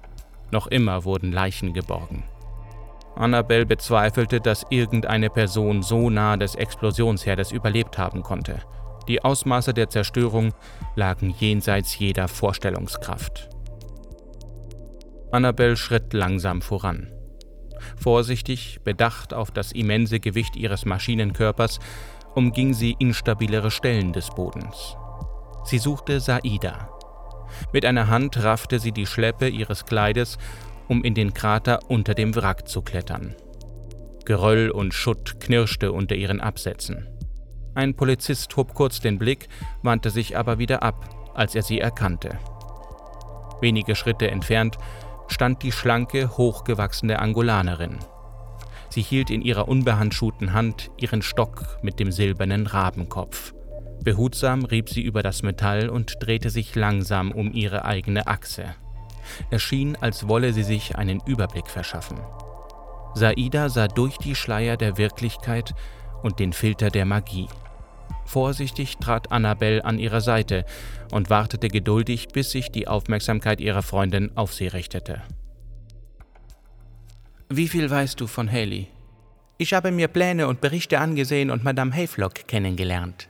Noch 0.51 0.67
immer 0.67 1.03
wurden 1.03 1.31
Leichen 1.31 1.73
geborgen. 1.73 2.23
Annabelle 3.15 3.65
bezweifelte, 3.65 4.39
dass 4.39 4.65
irgendeine 4.69 5.29
Person 5.29 5.83
so 5.83 6.09
nah 6.09 6.37
des 6.37 6.55
Explosionsherdes 6.55 7.51
überlebt 7.51 7.97
haben 7.97 8.23
konnte. 8.23 8.59
Die 9.07 9.23
Ausmaße 9.23 9.73
der 9.73 9.89
Zerstörung 9.89 10.53
lagen 10.95 11.33
jenseits 11.37 11.97
jeder 11.97 12.27
Vorstellungskraft. 12.27 13.49
Annabelle 15.31 15.75
schritt 15.75 16.13
langsam 16.13 16.61
voran. 16.61 17.11
Vorsichtig, 17.97 18.79
bedacht 18.83 19.33
auf 19.33 19.51
das 19.51 19.71
immense 19.71 20.19
Gewicht 20.19 20.55
ihres 20.55 20.85
Maschinenkörpers, 20.85 21.79
umging 22.35 22.73
sie 22.73 22.95
instabilere 22.99 23.71
Stellen 23.71 24.13
des 24.13 24.29
Bodens. 24.29 24.95
Sie 25.63 25.77
suchte 25.77 26.19
Saida. 26.19 26.89
Mit 27.71 27.85
einer 27.85 28.07
Hand 28.07 28.43
raffte 28.43 28.79
sie 28.79 28.91
die 28.91 29.05
Schleppe 29.05 29.47
ihres 29.47 29.85
Kleides, 29.85 30.37
um 30.87 31.03
in 31.03 31.13
den 31.13 31.33
Krater 31.33 31.79
unter 31.87 32.13
dem 32.13 32.35
Wrack 32.35 32.67
zu 32.67 32.81
klettern. 32.81 33.35
Geröll 34.25 34.69
und 34.69 34.93
Schutt 34.93 35.39
knirschte 35.39 35.91
unter 35.91 36.15
ihren 36.15 36.39
Absätzen. 36.39 37.07
Ein 37.75 37.95
Polizist 37.95 38.55
hob 38.55 38.73
kurz 38.73 38.99
den 38.99 39.17
Blick, 39.17 39.47
wandte 39.81 40.09
sich 40.09 40.37
aber 40.37 40.59
wieder 40.59 40.83
ab, 40.83 41.09
als 41.33 41.55
er 41.55 41.63
sie 41.63 41.79
erkannte. 41.79 42.37
Wenige 43.61 43.95
Schritte 43.95 44.29
entfernt 44.29 44.77
stand 45.27 45.63
die 45.63 45.71
schlanke, 45.71 46.37
hochgewachsene 46.37 47.19
Angolanerin. 47.19 47.97
Sie 48.93 49.01
hielt 49.01 49.31
in 49.31 49.41
ihrer 49.41 49.67
unbehandschuhten 49.69 50.53
Hand 50.53 50.91
ihren 50.97 51.23
Stock 51.23 51.79
mit 51.81 51.99
dem 51.99 52.11
silbernen 52.11 52.67
Rabenkopf. 52.67 53.55
Behutsam 54.03 54.65
rieb 54.65 54.87
sie 54.87 55.01
über 55.01 55.23
das 55.23 55.41
Metall 55.41 55.89
und 55.89 56.17
drehte 56.19 56.51
sich 56.51 56.75
langsam 56.75 57.31
um 57.31 57.51
ihre 57.53 57.85
eigene 57.85 58.27
Achse. 58.27 58.75
Es 59.49 59.63
schien, 59.63 59.95
als 59.99 60.27
wolle 60.27 60.53
sie 60.53 60.61
sich 60.61 60.95
einen 60.95 61.21
Überblick 61.25 61.71
verschaffen. 61.71 62.19
Saida 63.15 63.69
sah 63.69 63.87
durch 63.87 64.19
die 64.19 64.35
Schleier 64.35 64.77
der 64.77 64.99
Wirklichkeit 64.99 65.73
und 66.21 66.37
den 66.37 66.53
Filter 66.53 66.91
der 66.91 67.05
Magie. 67.05 67.47
Vorsichtig 68.25 68.97
trat 68.97 69.31
Annabelle 69.31 69.83
an 69.83 69.97
ihre 69.97 70.21
Seite 70.21 70.65
und 71.09 71.31
wartete 71.31 71.69
geduldig, 71.69 72.27
bis 72.27 72.51
sich 72.51 72.69
die 72.69 72.87
Aufmerksamkeit 72.87 73.59
ihrer 73.59 73.81
Freundin 73.81 74.37
auf 74.37 74.53
sie 74.53 74.67
richtete. 74.67 75.23
Wie 77.55 77.67
viel 77.67 77.87
weißt 77.87 78.19
du 78.19 78.25
von 78.25 78.51
Haley? 78.51 78.87
Ich 79.59 79.75
habe 79.75 79.91
mir 79.91 80.07
Pläne 80.07 80.47
und 80.47 80.59
Berichte 80.59 80.97
angesehen 80.97 81.51
und 81.51 81.63
Madame 81.63 81.93
Hayflock 81.93 82.47
kennengelernt. 82.47 83.29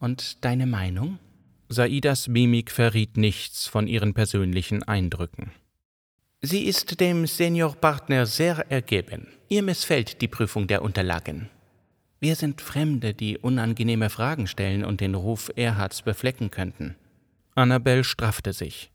Und 0.00 0.44
deine 0.44 0.66
Meinung? 0.66 1.20
Saidas 1.68 2.26
Mimik 2.26 2.72
verriet 2.72 3.16
nichts 3.16 3.68
von 3.68 3.86
ihren 3.86 4.12
persönlichen 4.12 4.82
Eindrücken. 4.82 5.52
Sie 6.42 6.64
ist 6.64 6.98
dem 6.98 7.28
Seniorpartner 7.28 8.26
sehr 8.26 8.72
ergeben. 8.72 9.28
Ihr 9.48 9.62
missfällt 9.62 10.20
die 10.20 10.26
Prüfung 10.26 10.66
der 10.66 10.82
Unterlagen. 10.82 11.48
Wir 12.18 12.34
sind 12.34 12.60
Fremde, 12.60 13.14
die 13.14 13.38
unangenehme 13.38 14.10
Fragen 14.10 14.48
stellen 14.48 14.84
und 14.84 15.00
den 15.00 15.14
Ruf 15.14 15.52
Erhards 15.54 16.02
beflecken 16.02 16.50
könnten. 16.50 16.96
Annabelle 17.54 18.02
straffte 18.02 18.52
sich. 18.52 18.90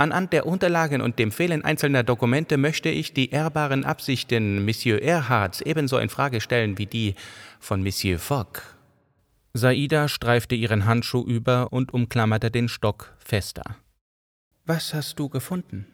Anhand 0.00 0.32
der 0.32 0.46
Unterlagen 0.46 1.00
und 1.00 1.18
dem 1.18 1.32
Fehlen 1.32 1.64
einzelner 1.64 2.04
Dokumente 2.04 2.56
möchte 2.56 2.88
ich 2.88 3.14
die 3.14 3.30
ehrbaren 3.30 3.84
Absichten 3.84 4.64
Monsieur 4.64 5.02
Erhards 5.02 5.60
ebenso 5.60 5.98
in 5.98 6.08
Frage 6.08 6.40
stellen 6.40 6.78
wie 6.78 6.86
die 6.86 7.16
von 7.58 7.82
Monsieur 7.82 8.20
Fogg. 8.20 8.62
Saida 9.54 10.06
streifte 10.06 10.54
ihren 10.54 10.86
Handschuh 10.86 11.24
über 11.24 11.72
und 11.72 11.92
umklammerte 11.92 12.52
den 12.52 12.68
Stock 12.68 13.16
fester. 13.18 13.64
Was 14.66 14.94
hast 14.94 15.18
du 15.18 15.28
gefunden? 15.28 15.86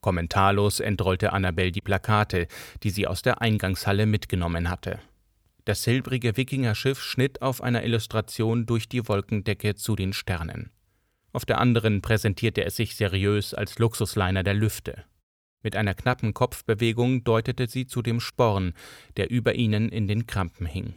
Kommentarlos 0.00 0.80
entrollte 0.80 1.34
Annabelle 1.34 1.72
die 1.72 1.82
Plakate, 1.82 2.46
die 2.82 2.90
sie 2.90 3.06
aus 3.06 3.20
der 3.20 3.42
Eingangshalle 3.42 4.06
mitgenommen 4.06 4.70
hatte. 4.70 5.00
Das 5.66 5.82
silbrige 5.82 6.38
Wikingerschiff 6.38 7.02
schnitt 7.02 7.42
auf 7.42 7.62
einer 7.62 7.84
Illustration 7.84 8.64
durch 8.64 8.88
die 8.88 9.06
Wolkendecke 9.06 9.74
zu 9.74 9.96
den 9.96 10.14
Sternen. 10.14 10.70
Auf 11.38 11.44
der 11.44 11.60
anderen 11.60 12.02
präsentierte 12.02 12.64
es 12.64 12.74
sich 12.74 12.96
seriös 12.96 13.54
als 13.54 13.78
Luxusliner 13.78 14.42
der 14.42 14.54
Lüfte. 14.54 15.04
Mit 15.62 15.76
einer 15.76 15.94
knappen 15.94 16.34
Kopfbewegung 16.34 17.22
deutete 17.22 17.68
sie 17.68 17.86
zu 17.86 18.02
dem 18.02 18.18
Sporn, 18.18 18.74
der 19.16 19.30
über 19.30 19.54
ihnen 19.54 19.88
in 19.88 20.08
den 20.08 20.26
Krampen 20.26 20.66
hing. 20.66 20.94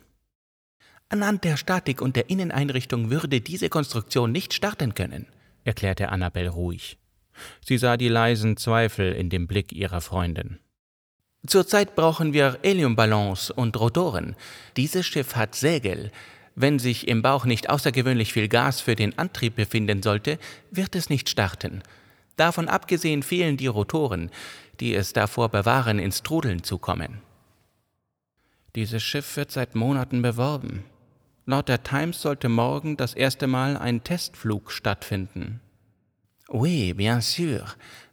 Anhand 1.10 1.44
der 1.44 1.58
Statik 1.58 2.02
und 2.02 2.16
der 2.16 2.32
Inneneinrichtung 2.32 3.12
würde 3.12 3.40
diese 3.40 3.70
Konstruktion 3.70 4.32
nicht 4.32 4.56
starten 4.56 4.96
können, 4.96 5.28
erklärte 5.64 6.10
Annabelle 6.10 6.50
ruhig. 6.50 6.98
Sie 7.64 7.78
sah 7.78 7.96
die 7.96 8.10
leisen 8.10 8.58
Zweifel 8.58 9.14
in 9.14 9.30
dem 9.30 9.46
Blick 9.46 9.72
ihrer 9.72 10.02
Freundin. 10.02 10.58
Zurzeit 11.46 11.96
brauchen 11.96 12.34
wir 12.34 12.58
Heliumballons 12.64 13.52
und 13.52 13.80
Rotoren. 13.80 14.36
Dieses 14.76 15.06
Schiff 15.06 15.36
hat 15.36 15.54
Segel, 15.54 16.12
wenn 16.56 16.80
sich 16.80 17.08
im 17.08 17.22
Bauch 17.22 17.46
nicht 17.46 17.70
außergewöhnlich 17.70 18.34
viel 18.34 18.48
Gas 18.48 18.82
für 18.82 18.96
den 18.96 19.18
Antrieb 19.18 19.56
befinden 19.56 20.04
sollte, 20.04 20.38
wird 20.70 20.96
es 20.96 21.10
nicht 21.10 21.30
starten. 21.30 21.82
Davon 22.36 22.68
abgesehen 22.68 23.24
fehlen 23.24 23.58
die 23.58 23.68
Rotoren, 23.68 24.32
die 24.80 24.96
es 24.96 25.14
davor 25.14 25.50
bewahren, 25.50 26.00
ins 26.00 26.24
Trudeln 26.24 26.64
zu 26.64 26.78
kommen. 26.78 27.22
Dieses 28.76 29.04
Schiff 29.04 29.36
wird 29.38 29.52
seit 29.52 29.76
Monaten 29.76 30.22
beworben. 30.22 30.84
Laut 31.46 31.70
der 31.70 31.84
Times 31.84 32.22
sollte 32.22 32.50
morgen 32.50 32.98
das 32.98 33.14
erste 33.14 33.48
Mal 33.48 33.76
ein 33.76 34.04
Testflug 34.04 34.72
stattfinden. 34.72 35.60
Oui, 36.50 36.94
bien 36.94 37.22
sûr. 37.22 37.66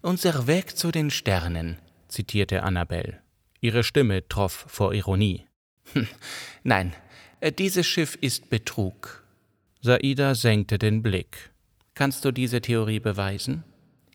Unser 0.02 0.46
Weg 0.46 0.76
zu 0.76 0.90
den 0.90 1.10
Sternen, 1.10 1.78
zitierte 2.08 2.62
Annabelle. 2.62 3.20
Ihre 3.60 3.82
Stimme 3.82 4.26
troff 4.28 4.64
vor 4.68 4.94
Ironie. 4.94 5.46
Nein, 6.62 6.92
äh, 6.92 7.07
dieses 7.42 7.86
Schiff 7.86 8.18
ist 8.20 8.50
Betrug. 8.50 9.24
Saida 9.80 10.34
senkte 10.34 10.78
den 10.78 11.02
Blick. 11.02 11.50
Kannst 11.94 12.24
du 12.24 12.32
diese 12.32 12.60
Theorie 12.60 12.98
beweisen? 12.98 13.62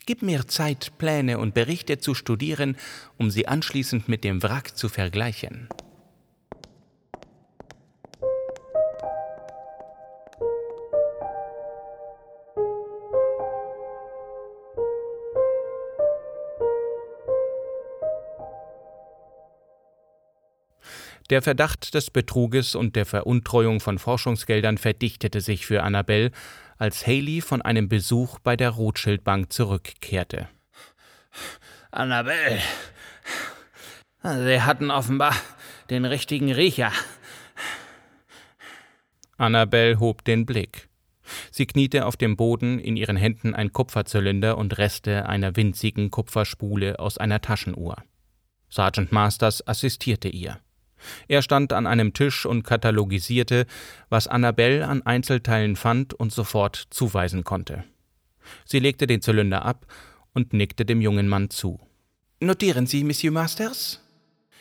Gib 0.06 0.22
mir 0.22 0.48
Zeit, 0.48 0.98
Pläne 0.98 1.38
und 1.38 1.54
Berichte 1.54 1.98
zu 1.98 2.14
studieren, 2.14 2.76
um 3.18 3.32
sie 3.32 3.48
anschließend 3.48 4.10
mit 4.10 4.26
dem 4.26 4.44
Wrack 4.44 4.78
zu 4.78 4.90
vergleichen. 4.90 5.70
Der 21.34 21.42
Verdacht 21.42 21.96
des 21.96 22.12
Betruges 22.12 22.76
und 22.76 22.96
der 22.96 23.08
Veruntreuung 23.08 23.80
von 23.80 23.98
Forschungsgeldern 23.98 24.78
verdichtete 24.78 25.42
sich 25.42 25.66
für 25.66 25.82
Annabelle, 25.82 26.30
als 26.78 27.08
Haley 27.08 27.42
von 27.42 27.60
einem 27.64 27.90
Besuch 27.90 28.38
bei 28.38 28.56
der 28.56 28.70
Rothschild-Bank 28.70 29.52
zurückkehrte. 29.52 30.48
Annabelle, 31.90 32.60
Sie 34.22 34.62
hatten 34.62 34.92
offenbar 34.92 35.34
den 35.90 36.06
richtigen 36.06 36.52
Riecher. 36.52 36.92
Annabelle 39.38 40.00
hob 40.00 40.24
den 40.26 40.46
Blick. 40.46 40.88
Sie 41.50 41.66
kniete 41.66 42.06
auf 42.06 42.16
dem 42.16 42.38
Boden, 42.38 42.78
in 42.78 42.96
ihren 42.96 43.18
Händen 43.18 43.56
ein 43.56 43.74
Kupferzylinder 43.74 44.56
und 44.56 44.78
Reste 44.78 45.28
einer 45.28 45.56
winzigen 45.56 46.12
Kupferspule 46.12 47.00
aus 47.00 47.18
einer 47.18 47.42
Taschenuhr. 47.42 47.96
Sergeant 48.70 49.12
Masters 49.12 49.68
assistierte 49.68 50.30
ihr. 50.30 50.60
Er 51.28 51.42
stand 51.42 51.74
an 51.74 51.88
einem 51.88 52.14
Tisch 52.14 52.46
und 52.46 52.64
katalogisierte, 52.64 53.66
was 54.10 54.28
Annabelle 54.28 54.88
an 54.88 55.02
Einzelteilen 55.04 55.76
fand 55.76 56.14
und 56.14 56.32
sofort 56.32 56.88
zuweisen 56.90 57.44
konnte. 57.44 57.84
Sie 58.66 58.80
legte 58.80 59.08
den 59.08 59.22
Zylinder 59.22 59.64
ab 59.64 59.86
und 60.34 60.54
nickte 60.54 60.86
dem 60.86 61.02
jungen 61.02 61.28
Mann 61.28 61.50
zu. 61.50 61.80
Notieren 62.40 62.88
Sie, 62.88 63.04
Monsieur 63.04 63.32
Masters? 63.32 64.02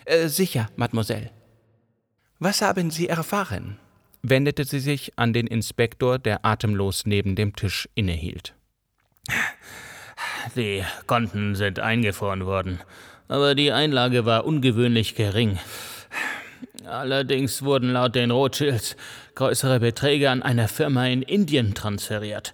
Äh, 0.04 0.28
sicher, 0.28 0.70
Mademoiselle. 0.76 1.30
Was 2.38 2.62
haben 2.62 2.90
Sie 2.90 3.08
erfahren? 3.08 3.78
wendete 4.22 4.64
sie 4.64 4.80
sich 4.80 5.12
an 5.16 5.32
den 5.32 5.46
Inspektor, 5.46 6.18
der 6.18 6.44
atemlos 6.44 7.04
neben 7.06 7.34
dem 7.34 7.54
Tisch 7.54 7.88
innehielt. 7.94 8.54
Die 10.56 10.84
Konten 11.06 11.54
sind 11.54 11.80
eingefroren 11.80 12.46
worden, 12.46 12.80
aber 13.28 13.54
die 13.54 13.72
Einlage 13.72 14.24
war 14.24 14.44
ungewöhnlich 14.44 15.14
gering. 15.14 15.58
Allerdings 16.84 17.62
wurden 17.62 17.92
laut 17.92 18.14
den 18.14 18.30
Rothschilds 18.30 18.96
größere 19.34 19.80
Beträge 19.80 20.30
an 20.30 20.42
eine 20.42 20.68
Firma 20.68 21.06
in 21.06 21.22
Indien 21.22 21.74
transferiert. 21.74 22.52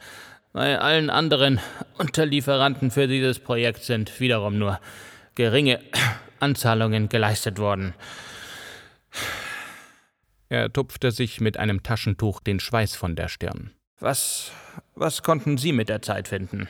Bei 0.52 0.78
allen 0.78 1.10
anderen 1.10 1.60
Unterlieferanten 1.98 2.90
für 2.90 3.06
dieses 3.06 3.38
Projekt 3.38 3.84
sind 3.84 4.20
wiederum 4.20 4.58
nur 4.58 4.80
geringe 5.34 5.80
Anzahlungen 6.40 7.08
geleistet 7.08 7.58
worden. 7.58 7.94
Er 10.48 10.72
tupfte 10.72 11.10
sich 11.10 11.40
mit 11.40 11.58
einem 11.58 11.82
Taschentuch 11.82 12.40
den 12.40 12.60
Schweiß 12.60 12.96
von 12.96 13.16
der 13.16 13.28
Stirn. 13.28 13.72
Was, 14.00 14.52
was 14.94 15.22
konnten 15.22 15.58
Sie 15.58 15.72
mit 15.72 15.88
der 15.88 16.00
Zeit 16.02 16.28
finden? 16.28 16.68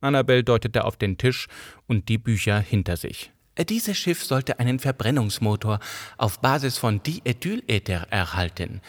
Annabel 0.00 0.42
deutete 0.42 0.84
auf 0.84 0.96
den 0.96 1.18
Tisch 1.18 1.48
und 1.86 2.08
die 2.08 2.18
Bücher 2.18 2.60
hinter 2.60 2.96
sich. 2.96 3.32
Dieses 3.64 3.96
Schiff 3.96 4.24
sollte 4.24 4.58
einen 4.60 4.78
Verbrennungsmotor 4.78 5.80
auf 6.16 6.40
Basis 6.40 6.78
von 6.78 7.02
Diethylether 7.02 8.06
erhalten. 8.10 8.80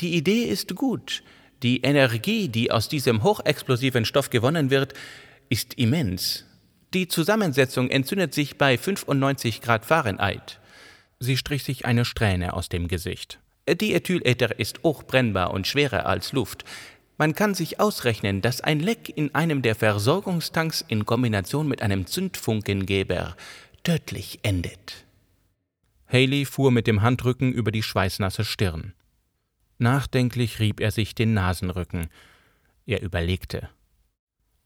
Die 0.00 0.14
Idee 0.14 0.44
ist 0.44 0.74
gut. 0.76 1.22
Die 1.62 1.82
Energie, 1.82 2.48
die 2.48 2.70
aus 2.70 2.88
diesem 2.88 3.22
hochexplosiven 3.22 4.04
Stoff 4.04 4.30
gewonnen 4.30 4.70
wird, 4.70 4.94
ist 5.48 5.74
immens. 5.74 6.44
Die 6.92 7.06
Zusammensetzung 7.06 7.90
entzündet 7.90 8.34
sich 8.34 8.58
bei 8.58 8.76
95 8.76 9.60
Grad 9.60 9.84
Fahrenheit. 9.84 10.58
Sie 11.18 11.36
strich 11.36 11.64
sich 11.64 11.84
eine 11.84 12.04
Strähne 12.04 12.54
aus 12.54 12.68
dem 12.68 12.88
Gesicht. 12.88 13.38
Diethylether 13.68 14.58
ist 14.58 14.82
hochbrennbar 14.82 15.52
und 15.52 15.66
schwerer 15.66 16.06
als 16.06 16.32
Luft. 16.32 16.64
Man 17.18 17.34
kann 17.34 17.54
sich 17.54 17.78
ausrechnen, 17.78 18.40
dass 18.40 18.62
ein 18.62 18.80
Leck 18.80 19.12
in 19.14 19.34
einem 19.34 19.60
der 19.60 19.74
Versorgungstanks 19.74 20.82
in 20.88 21.04
Kombination 21.04 21.68
mit 21.68 21.82
einem 21.82 22.06
Zündfunkengeber 22.06 23.36
tödlich 23.82 24.40
endet. 24.42 25.04
Haley 26.06 26.44
fuhr 26.44 26.70
mit 26.70 26.86
dem 26.86 27.02
Handrücken 27.02 27.52
über 27.52 27.70
die 27.70 27.82
schweißnasse 27.82 28.44
Stirn. 28.44 28.94
Nachdenklich 29.78 30.58
rieb 30.58 30.80
er 30.80 30.90
sich 30.90 31.14
den 31.14 31.34
Nasenrücken. 31.34 32.08
Er 32.86 33.02
überlegte. 33.02 33.68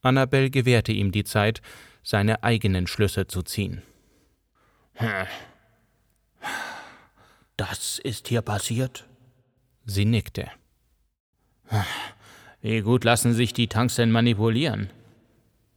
Annabel 0.01 0.49
gewährte 0.49 0.91
ihm 0.91 1.11
die 1.11 1.23
Zeit, 1.23 1.61
seine 2.03 2.43
eigenen 2.43 2.87
Schlüsse 2.87 3.27
zu 3.27 3.41
ziehen. 3.41 3.81
Hm. 4.93 5.27
Das 7.57 7.99
ist 7.99 8.27
hier 8.27 8.41
passiert? 8.41 9.07
Sie 9.85 10.05
nickte. 10.05 10.49
Wie 12.61 12.81
gut 12.81 13.03
lassen 13.03 13.33
sich 13.33 13.53
die 13.53 13.67
Tanks 13.67 13.95
denn 13.95 14.11
manipulieren? 14.11 14.89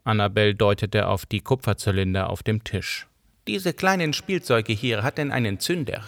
Annabel 0.05 0.55
deutete 0.55 1.07
auf 1.07 1.27
die 1.27 1.41
Kupferzylinder 1.41 2.31
auf 2.31 2.43
dem 2.43 2.65
Tisch. 2.65 3.07
Diese 3.49 3.73
kleinen 3.73 4.13
Spielzeuge 4.13 4.75
hier 4.75 5.03
hatten 5.03 5.33
einen 5.33 5.59
Zünder. 5.59 6.03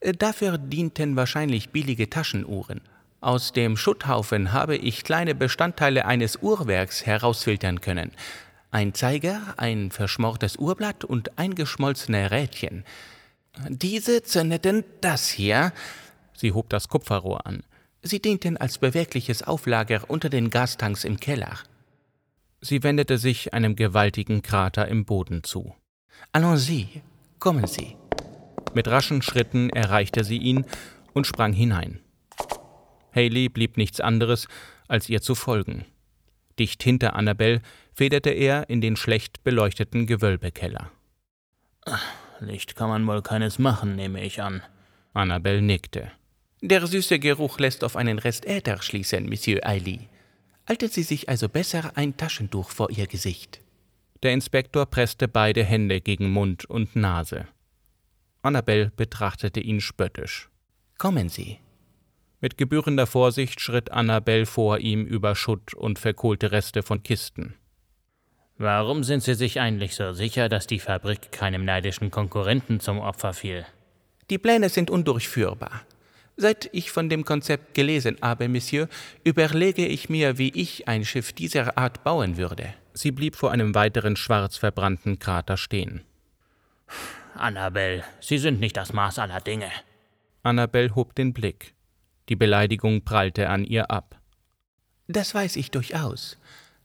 Äh, 0.00 0.12
dafür 0.12 0.58
dienten 0.58 1.16
wahrscheinlich 1.16 1.70
billige 1.70 2.10
Taschenuhren. 2.10 2.82
Aus 3.22 3.54
dem 3.54 3.78
Schutthaufen 3.78 4.52
habe 4.52 4.76
ich 4.76 5.02
kleine 5.02 5.34
Bestandteile 5.34 6.04
eines 6.04 6.36
Uhrwerks 6.36 7.06
herausfiltern 7.06 7.80
können. 7.80 8.12
Ein 8.70 8.92
Zeiger, 8.92 9.54
ein 9.56 9.90
verschmortes 9.90 10.56
Uhrblatt 10.56 11.02
und 11.02 11.38
eingeschmolzene 11.38 12.30
Rädchen. 12.30 12.84
Diese 13.70 14.22
zündeten 14.22 14.84
das 15.00 15.30
hier. 15.30 15.72
Sie 16.34 16.52
hob 16.52 16.68
das 16.68 16.88
Kupferrohr 16.88 17.46
an. 17.46 17.62
Sie 18.02 18.20
dienten 18.20 18.58
als 18.58 18.76
bewegliches 18.76 19.42
Auflager 19.42 20.02
unter 20.08 20.28
den 20.28 20.50
Gastanks 20.50 21.04
im 21.04 21.18
Keller. 21.18 21.58
Sie 22.60 22.82
wendete 22.82 23.16
sich 23.16 23.54
einem 23.54 23.76
gewaltigen 23.76 24.42
Krater 24.42 24.88
im 24.88 25.06
Boden 25.06 25.42
zu. 25.42 25.74
Allons-y, 26.32 27.02
kommen 27.38 27.66
Sie. 27.66 27.96
Mit 28.74 28.88
raschen 28.88 29.22
Schritten 29.22 29.70
erreichte 29.70 30.22
sie 30.22 30.36
ihn 30.36 30.66
und 31.14 31.26
sprang 31.26 31.54
hinein. 31.54 32.00
Haley 33.14 33.48
blieb 33.48 33.78
nichts 33.78 34.00
anderes, 34.00 34.48
als 34.86 35.08
ihr 35.08 35.22
zu 35.22 35.34
folgen. 35.34 35.86
Dicht 36.58 36.82
hinter 36.82 37.16
Annabel 37.16 37.62
federte 37.94 38.30
er 38.30 38.68
in 38.68 38.82
den 38.82 38.96
schlecht 38.96 39.42
beleuchteten 39.44 40.06
Gewölbekeller. 40.06 40.90
Licht 42.40 42.76
kann 42.76 42.90
man 42.90 43.06
wohl 43.06 43.22
keines 43.22 43.58
machen, 43.58 43.96
nehme 43.96 44.22
ich 44.22 44.42
an. 44.42 44.62
Annabel 45.14 45.62
nickte. 45.62 46.10
Der 46.60 46.86
süße 46.86 47.18
Geruch 47.18 47.58
lässt 47.58 47.82
auf 47.82 47.96
einen 47.96 48.18
Rest 48.18 48.44
Äther 48.44 48.82
schließen, 48.82 49.26
Monsieur 49.26 49.66
Eiley. 49.66 50.08
Halten 50.68 50.90
Sie 50.90 51.02
sich 51.02 51.30
also 51.30 51.48
besser 51.48 51.92
ein 51.94 52.16
Taschentuch 52.18 52.70
vor 52.70 52.90
Ihr 52.90 53.06
Gesicht. 53.06 53.60
Der 54.22 54.32
Inspektor 54.32 54.86
presste 54.86 55.28
beide 55.28 55.62
Hände 55.62 56.00
gegen 56.00 56.30
Mund 56.30 56.64
und 56.64 56.96
Nase. 56.96 57.46
Annabel 58.42 58.92
betrachtete 58.96 59.60
ihn 59.60 59.80
spöttisch. 59.80 60.48
Kommen 60.98 61.28
Sie. 61.28 61.58
Mit 62.40 62.56
gebührender 62.58 63.06
Vorsicht 63.06 63.60
schritt 63.60 63.90
Annabel 63.90 64.46
vor 64.46 64.78
ihm 64.78 65.04
über 65.04 65.34
Schutt 65.34 65.74
und 65.74 65.98
verkohlte 65.98 66.52
Reste 66.52 66.82
von 66.82 67.02
Kisten. 67.02 67.54
Warum 68.58 69.04
sind 69.04 69.22
Sie 69.22 69.34
sich 69.34 69.60
eigentlich 69.60 69.94
so 69.94 70.12
sicher, 70.12 70.48
dass 70.48 70.66
die 70.66 70.78
Fabrik 70.78 71.30
keinem 71.32 71.64
neidischen 71.64 72.10
Konkurrenten 72.10 72.80
zum 72.80 72.98
Opfer 72.98 73.34
fiel? 73.34 73.66
Die 74.30 74.38
Pläne 74.38 74.70
sind 74.70 74.90
undurchführbar. 74.90 75.82
Seit 76.36 76.68
ich 76.72 76.90
von 76.90 77.08
dem 77.08 77.24
Konzept 77.24 77.74
gelesen 77.74 78.16
habe, 78.22 78.48
Monsieur, 78.48 78.88
überlege 79.24 79.86
ich 79.86 80.08
mir, 80.08 80.38
wie 80.38 80.50
ich 80.50 80.88
ein 80.88 81.04
Schiff 81.04 81.32
dieser 81.32 81.76
Art 81.78 82.04
bauen 82.04 82.36
würde. 82.36 82.74
Sie 82.96 83.10
blieb 83.10 83.36
vor 83.36 83.52
einem 83.52 83.74
weiteren 83.74 84.16
schwarz 84.16 84.56
verbrannten 84.56 85.18
Krater 85.18 85.58
stehen. 85.58 86.00
Annabel, 87.34 88.02
Sie 88.20 88.38
sind 88.38 88.58
nicht 88.58 88.78
das 88.78 88.94
Maß 88.94 89.18
aller 89.18 89.40
Dinge. 89.40 89.70
Annabel 90.42 90.94
hob 90.94 91.14
den 91.14 91.34
Blick. 91.34 91.74
Die 92.30 92.36
Beleidigung 92.36 93.04
prallte 93.04 93.50
an 93.50 93.64
ihr 93.64 93.90
ab. 93.90 94.18
Das 95.08 95.34
weiß 95.34 95.56
ich 95.56 95.70
durchaus. 95.70 96.38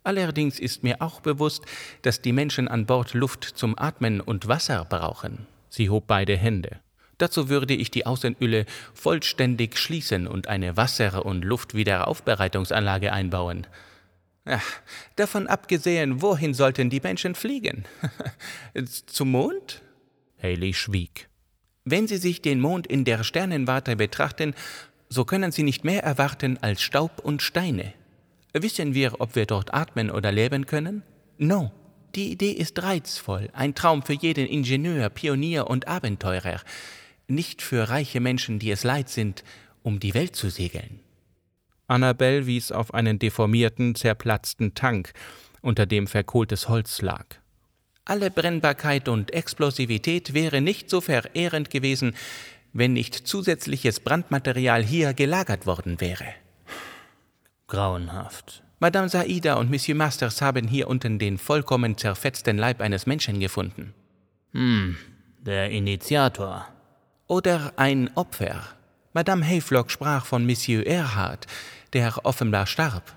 Allerdings 0.04 0.60
ist 0.60 0.84
mir 0.84 1.02
auch 1.02 1.21
bewusst, 1.21 1.63
dass 2.02 2.21
die 2.21 2.34
Menschen 2.34 2.67
an 2.67 2.86
Bord 2.86 3.13
Luft 3.13 3.45
zum 3.45 3.80
Atmen 3.80 4.19
und 4.19 4.50
Wasser 4.50 4.84
brauchen. 4.84 5.47
Sie 5.69 5.89
hob 5.89 6.08
beide 6.08 6.36
Hände. 6.36 6.82
Dazu 7.19 7.47
würde 7.47 7.74
ich 7.74 7.89
die 7.89 8.06
Außenhülle 8.06 8.65
vollständig 8.93 9.78
schließen 9.78 10.28
und 10.28 10.47
eine 10.47 10.76
Wasser- 10.76 11.26
und 11.26 11.45
Luftwiederaufbereitungsanlage 11.45 13.13
einbauen. 13.13 13.65
Ach, 14.45 14.82
davon 15.15 15.47
abgesehen, 15.47 16.21
wohin 16.21 16.54
sollten 16.54 16.89
die 16.89 16.99
Menschen 16.99 17.36
fliegen? 17.36 17.86
Zum 19.06 19.32
Mond? 19.32 19.82
Haley 20.41 20.73
schwieg. 20.73 21.30
Wenn 21.84 22.08
Sie 22.08 22.17
sich 22.17 22.41
den 22.41 22.60
Mond 22.60 22.88
in 22.88 23.06
der 23.06 23.23
Sternenwarte 23.23 23.95
betrachten, 23.95 24.56
so 25.10 25.25
können 25.25 25.51
Sie 25.51 25.63
nicht 25.63 25.84
mehr 25.84 26.04
erwarten 26.04 26.58
als 26.62 26.82
Staub 26.82 27.19
und 27.23 27.41
Steine. 27.41 27.93
Wissen 28.54 28.93
wir, 28.93 29.21
ob 29.21 29.36
wir 29.36 29.45
dort 29.45 29.73
atmen 29.73 30.10
oder 30.10 30.32
leben 30.32 30.65
können? 30.65 31.04
No. 31.38 31.71
Die 32.15 32.32
Idee 32.32 32.51
ist 32.51 32.84
reizvoll, 32.84 33.49
ein 33.54 33.73
Traum 33.73 34.04
für 34.04 34.13
jeden 34.13 34.45
Ingenieur, 34.45 35.10
Pionier 35.10 35.67
und 35.67 35.88
Abenteurer 35.88 36.60
nicht 37.32 37.62
für 37.62 37.89
reiche 37.89 38.19
Menschen, 38.19 38.60
die 38.60 38.71
es 38.71 38.84
leid 38.84 39.10
sind, 39.10 39.43
um 39.82 39.99
die 39.99 40.13
Welt 40.13 40.36
zu 40.36 40.49
segeln. 40.49 40.99
Annabel 41.91 42.47
wies 42.47 42.71
auf 42.71 42.93
einen 42.93 43.19
deformierten, 43.19 43.95
zerplatzten 43.95 44.73
Tank, 44.73 45.12
unter 45.62 45.86
dem 45.86 46.08
verkohltes 46.08 46.69
Holz 46.69 47.01
lag. 47.01 47.25
Alle 48.06 48.32
Brennbarkeit 48.32 49.08
und 49.08 49.32
Explosivität 49.34 50.34
wäre 50.34 50.62
nicht 50.62 50.89
so 50.89 51.01
verehrend 51.01 51.69
gewesen, 51.69 52.15
wenn 52.73 52.93
nicht 52.93 53.27
zusätzliches 53.27 53.99
Brandmaterial 53.99 54.84
hier 54.84 55.13
gelagert 55.13 55.65
worden 55.65 55.99
wäre. 55.99 56.25
Grauenhaft. 57.67 58.63
Madame 58.80 59.10
Saida 59.10 59.56
und 59.56 59.69
Monsieur 59.69 59.95
Masters 59.95 60.41
haben 60.41 60.67
hier 60.67 60.88
unten 60.88 61.19
den 61.19 61.38
vollkommen 61.38 61.97
zerfetzten 61.97 62.58
Leib 62.58 62.82
eines 62.82 63.06
Menschen 63.06 63.39
gefunden. 63.39 63.93
Hm, 64.54 64.97
der 65.39 65.69
Initiator 65.69 66.67
oder 67.27 67.73
ein 67.75 68.10
Opfer. 68.15 68.63
Madame 69.13 69.45
Hayflock 69.45 69.91
sprach 69.91 70.25
von 70.25 70.45
Monsieur 70.45 70.86
Erhard, 70.88 71.45
der 71.93 72.25
offenbar 72.25 72.67
starb. 72.67 73.15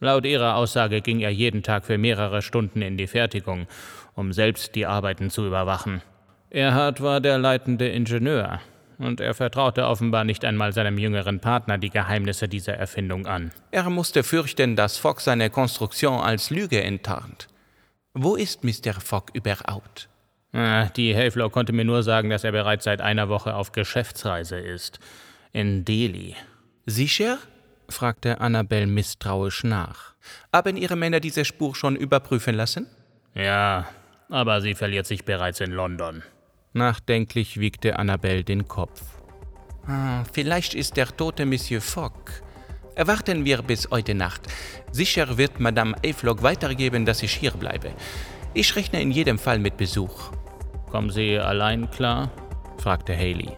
Laut 0.00 0.24
ihrer 0.24 0.56
Aussage 0.56 1.02
ging 1.02 1.20
er 1.20 1.30
jeden 1.30 1.62
Tag 1.62 1.84
für 1.84 1.98
mehrere 1.98 2.40
Stunden 2.40 2.80
in 2.80 2.96
die 2.96 3.06
Fertigung, 3.06 3.66
um 4.14 4.32
selbst 4.32 4.74
die 4.74 4.86
Arbeiten 4.86 5.30
zu 5.30 5.46
überwachen. 5.46 6.02
Erhard 6.48 7.02
war 7.02 7.20
der 7.20 7.38
leitende 7.38 7.88
Ingenieur, 7.88 8.60
und 8.98 9.20
er 9.20 9.34
vertraute 9.34 9.86
offenbar 9.86 10.24
nicht 10.24 10.44
einmal 10.44 10.72
seinem 10.72 10.98
jüngeren 10.98 11.40
Partner 11.40 11.78
die 11.78 11.90
Geheimnisse 11.90 12.48
dieser 12.48 12.74
Erfindung 12.74 13.26
an. 13.26 13.50
Er 13.70 13.88
musste 13.90 14.22
fürchten, 14.22 14.74
dass 14.74 14.96
Fogg 14.96 15.20
seine 15.20 15.50
Konstruktion 15.50 16.20
als 16.20 16.50
Lüge 16.50 16.82
enttarnt. 16.82 17.48
Wo 18.14 18.36
ist 18.36 18.64
Mr. 18.64 18.94
Fogg 18.94 19.30
überhaupt? 19.32 20.08
Ah, 20.52 20.86
die 20.86 21.14
Hayflow 21.14 21.48
konnte 21.48 21.72
mir 21.72 21.84
nur 21.84 22.02
sagen, 22.02 22.30
dass 22.30 22.42
er 22.42 22.52
bereits 22.52 22.84
seit 22.84 23.00
einer 23.00 23.28
Woche 23.28 23.54
auf 23.54 23.72
Geschäftsreise 23.72 24.58
ist. 24.58 24.98
In 25.52 25.84
Delhi. 25.84 26.34
Sicher? 26.86 27.38
Fragte 27.90 28.40
Annabel 28.40 28.86
misstrauisch 28.86 29.64
nach. 29.64 30.14
Haben 30.52 30.76
Ihre 30.76 30.96
Männer 30.96 31.20
diese 31.20 31.44
Spur 31.44 31.74
schon 31.74 31.96
überprüfen 31.96 32.54
lassen? 32.54 32.86
Ja, 33.34 33.86
aber 34.28 34.60
sie 34.60 34.74
verliert 34.74 35.06
sich 35.06 35.24
bereits 35.24 35.60
in 35.60 35.72
London. 35.72 36.22
Nachdenklich 36.72 37.58
wiegte 37.58 37.98
Annabel 37.98 38.44
den 38.44 38.68
Kopf. 38.68 39.02
Ah, 39.86 40.24
vielleicht 40.32 40.74
ist 40.74 40.96
der 40.96 41.08
tote 41.16 41.46
Monsieur 41.46 41.80
Fogg. 41.80 42.42
Erwarten 42.94 43.44
wir 43.44 43.62
bis 43.62 43.88
heute 43.90 44.14
Nacht. 44.14 44.42
Sicher 44.92 45.38
wird 45.38 45.58
Madame 45.58 45.96
Ayflock 46.04 46.42
weitergeben, 46.42 47.06
dass 47.06 47.22
ich 47.22 47.32
hier 47.32 47.52
bleibe. 47.52 47.90
Ich 48.54 48.76
rechne 48.76 49.00
in 49.00 49.10
jedem 49.10 49.38
Fall 49.38 49.58
mit 49.58 49.76
Besuch. 49.76 50.32
Kommen 50.90 51.10
Sie 51.10 51.38
allein 51.38 51.90
klar? 51.90 52.30
fragte 52.78 53.16
Haley. 53.16 53.50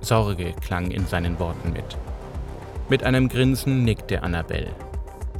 Sorge 0.00 0.54
klang 0.64 0.90
in 0.90 1.06
seinen 1.06 1.38
Worten 1.38 1.72
mit. 1.72 1.96
Mit 2.90 3.04
einem 3.04 3.28
Grinsen 3.28 3.84
nickte 3.84 4.22
Annabel. 4.22 4.68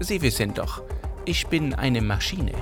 Sie 0.00 0.20
wissen 0.20 0.52
doch, 0.52 0.82
ich 1.24 1.46
bin 1.46 1.72
eine 1.72 2.02
Maschine. 2.02 2.52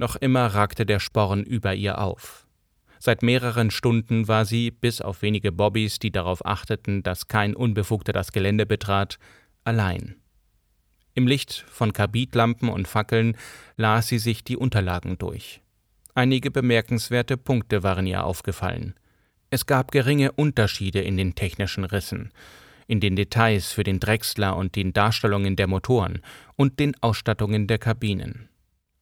Noch 0.00 0.16
immer 0.16 0.46
ragte 0.46 0.86
der 0.86 0.98
Sporn 0.98 1.42
über 1.42 1.74
ihr 1.74 2.00
auf. 2.00 2.46
Seit 2.98 3.22
mehreren 3.22 3.70
Stunden 3.70 4.28
war 4.28 4.46
sie, 4.46 4.70
bis 4.70 5.02
auf 5.02 5.20
wenige 5.20 5.52
Bobbys, 5.52 5.98
die 5.98 6.10
darauf 6.10 6.42
achteten, 6.46 7.02
dass 7.02 7.28
kein 7.28 7.54
Unbefugter 7.54 8.14
das 8.14 8.32
Gelände 8.32 8.64
betrat, 8.64 9.18
allein. 9.62 10.16
Im 11.12 11.26
Licht 11.26 11.66
von 11.68 11.92
Kabitlampen 11.92 12.70
und 12.70 12.88
Fackeln 12.88 13.36
las 13.76 14.08
sie 14.08 14.18
sich 14.18 14.42
die 14.42 14.56
Unterlagen 14.56 15.18
durch. 15.18 15.60
Einige 16.14 16.50
bemerkenswerte 16.50 17.36
Punkte 17.36 17.82
waren 17.82 18.06
ihr 18.06 18.24
aufgefallen. 18.24 18.94
Es 19.50 19.66
gab 19.66 19.90
geringe 19.90 20.32
Unterschiede 20.32 21.02
in 21.02 21.18
den 21.18 21.34
technischen 21.34 21.84
Rissen, 21.84 22.32
in 22.86 23.00
den 23.00 23.16
Details 23.16 23.70
für 23.70 23.84
den 23.84 24.00
Drechsler 24.00 24.56
und 24.56 24.76
den 24.76 24.94
Darstellungen 24.94 25.56
der 25.56 25.66
Motoren 25.66 26.22
und 26.56 26.80
den 26.80 26.94
Ausstattungen 27.02 27.66
der 27.66 27.76
Kabinen. 27.76 28.49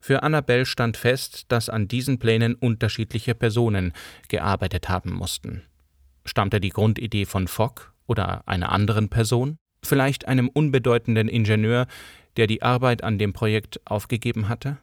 Für 0.09 0.23
Annabel 0.23 0.65
stand 0.65 0.97
fest, 0.97 1.45
dass 1.49 1.69
an 1.69 1.87
diesen 1.87 2.19
Plänen 2.19 2.55
unterschiedliche 2.55 3.35
Personen 3.35 3.93
gearbeitet 4.29 4.89
haben 4.89 5.13
mussten. 5.13 5.65
Stammte 6.25 6.61
die 6.61 6.71
Grundidee 6.71 7.27
von 7.27 7.47
Fogg 7.47 7.93
oder 8.07 8.43
einer 8.49 8.73
anderen 8.73 9.11
Person? 9.11 9.59
Vielleicht 9.85 10.27
einem 10.27 10.49
unbedeutenden 10.49 11.29
Ingenieur, 11.29 11.87
der 12.39 12.47
die 12.47 12.63
Arbeit 12.63 13.05
an 13.05 13.19
dem 13.19 13.35
Projekt 13.35 13.83
aufgegeben 13.85 14.49
hatte? 14.49 14.79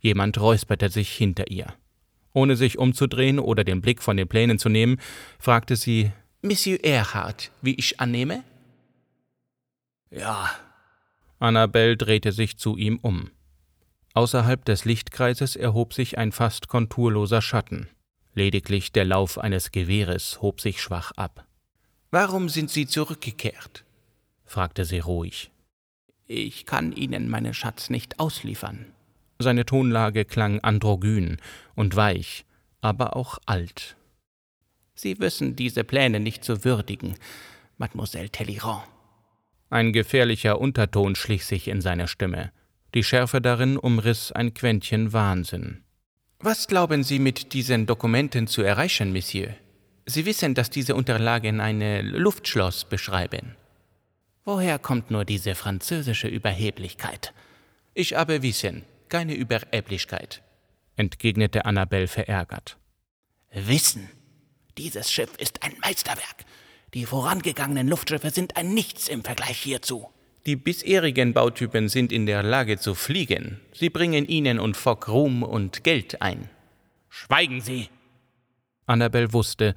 Jemand 0.00 0.40
räusperte 0.40 0.88
sich 0.88 1.12
hinter 1.12 1.50
ihr. 1.50 1.74
Ohne 2.32 2.56
sich 2.56 2.78
umzudrehen 2.78 3.38
oder 3.38 3.62
den 3.62 3.82
Blick 3.82 4.02
von 4.02 4.16
den 4.16 4.26
Plänen 4.26 4.58
zu 4.58 4.70
nehmen, 4.70 4.98
fragte 5.38 5.76
sie 5.76 6.12
Monsieur 6.40 6.82
Erhard, 6.82 7.50
wie 7.60 7.74
ich 7.74 8.00
annehme? 8.00 8.42
Ja. 10.10 10.48
Annabel 11.38 11.98
drehte 11.98 12.32
sich 12.32 12.56
zu 12.56 12.78
ihm 12.78 12.98
um. 13.02 13.32
Außerhalb 14.18 14.64
des 14.64 14.84
Lichtkreises 14.84 15.54
erhob 15.54 15.94
sich 15.94 16.18
ein 16.18 16.32
fast 16.32 16.66
konturloser 16.66 17.40
Schatten. 17.40 17.88
Lediglich 18.34 18.90
der 18.90 19.04
Lauf 19.04 19.38
eines 19.38 19.70
Gewehres 19.70 20.42
hob 20.42 20.60
sich 20.60 20.82
schwach 20.82 21.12
ab. 21.12 21.46
Warum 22.10 22.48
sind 22.48 22.68
Sie 22.68 22.88
zurückgekehrt? 22.88 23.84
fragte 24.44 24.84
sie 24.84 24.98
ruhig. 24.98 25.52
Ich 26.26 26.66
kann 26.66 26.90
Ihnen 26.90 27.28
meinen 27.28 27.54
Schatz 27.54 27.90
nicht 27.90 28.18
ausliefern. 28.18 28.86
Seine 29.38 29.64
Tonlage 29.64 30.24
klang 30.24 30.58
androgyn 30.64 31.36
und 31.76 31.94
weich, 31.94 32.44
aber 32.80 33.14
auch 33.14 33.38
alt. 33.46 33.96
Sie 34.96 35.20
wissen 35.20 35.54
diese 35.54 35.84
Pläne 35.84 36.18
nicht 36.18 36.42
zu 36.42 36.64
würdigen, 36.64 37.14
Mademoiselle 37.76 38.32
Talleyrand. 38.32 38.82
Ein 39.70 39.92
gefährlicher 39.92 40.60
Unterton 40.60 41.14
schlich 41.14 41.46
sich 41.46 41.68
in 41.68 41.80
seine 41.80 42.08
Stimme. 42.08 42.50
Die 42.94 43.04
Schärfe 43.04 43.40
darin 43.40 43.76
umriss 43.76 44.32
ein 44.32 44.54
Quäntchen 44.54 45.12
Wahnsinn. 45.12 45.84
Was 46.40 46.68
glauben 46.68 47.02
Sie 47.02 47.18
mit 47.18 47.52
diesen 47.52 47.86
Dokumenten 47.86 48.46
zu 48.46 48.62
erreichen, 48.62 49.12
Monsieur? 49.12 49.54
Sie 50.06 50.24
wissen, 50.24 50.54
dass 50.54 50.70
diese 50.70 50.94
Unterlagen 50.94 51.60
ein 51.60 51.80
Luftschloss 52.06 52.84
beschreiben. 52.84 53.56
Woher 54.44 54.78
kommt 54.78 55.10
nur 55.10 55.26
diese 55.26 55.54
französische 55.54 56.28
Überheblichkeit? 56.28 57.34
Ich 57.92 58.14
habe 58.14 58.42
Wissen, 58.42 58.84
keine 59.10 59.34
Überheblichkeit, 59.34 60.42
entgegnete 60.96 61.66
Annabel 61.66 62.06
verärgert. 62.06 62.78
Wissen? 63.52 64.08
Dieses 64.78 65.10
Schiff 65.12 65.36
ist 65.38 65.62
ein 65.62 65.74
Meisterwerk. 65.82 66.44
Die 66.94 67.04
vorangegangenen 67.04 67.88
Luftschiffe 67.88 68.30
sind 68.30 68.56
ein 68.56 68.72
Nichts 68.72 69.08
im 69.08 69.24
Vergleich 69.24 69.58
hierzu. 69.58 70.08
Die 70.46 70.56
bisherigen 70.56 71.34
Bautypen 71.34 71.88
sind 71.88 72.12
in 72.12 72.26
der 72.26 72.42
Lage 72.42 72.78
zu 72.78 72.94
fliegen. 72.94 73.60
Sie 73.72 73.90
bringen 73.90 74.26
Ihnen 74.26 74.58
und 74.58 74.76
Fogg 74.76 75.08
Ruhm 75.08 75.42
und 75.42 75.84
Geld 75.84 76.22
ein. 76.22 76.48
Schweigen 77.08 77.60
Sie! 77.60 77.88
Annabel 78.86 79.32
wusste, 79.32 79.74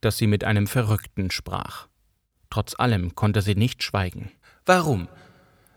dass 0.00 0.16
sie 0.16 0.26
mit 0.26 0.44
einem 0.44 0.66
Verrückten 0.66 1.30
sprach. 1.30 1.88
Trotz 2.50 2.78
allem 2.78 3.14
konnte 3.14 3.42
sie 3.42 3.54
nicht 3.54 3.82
schweigen. 3.82 4.30
Warum? 4.64 5.08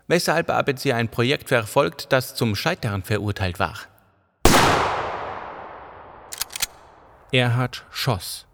Weshalb 0.06 0.48
haben 0.48 0.76
Sie 0.76 0.92
ein 0.92 1.10
Projekt 1.10 1.48
verfolgt, 1.48 2.12
das 2.12 2.34
zum 2.34 2.54
Scheitern 2.54 3.02
verurteilt 3.02 3.58
war? 3.58 3.76
Erhard 7.30 7.84
schoss. 7.90 8.46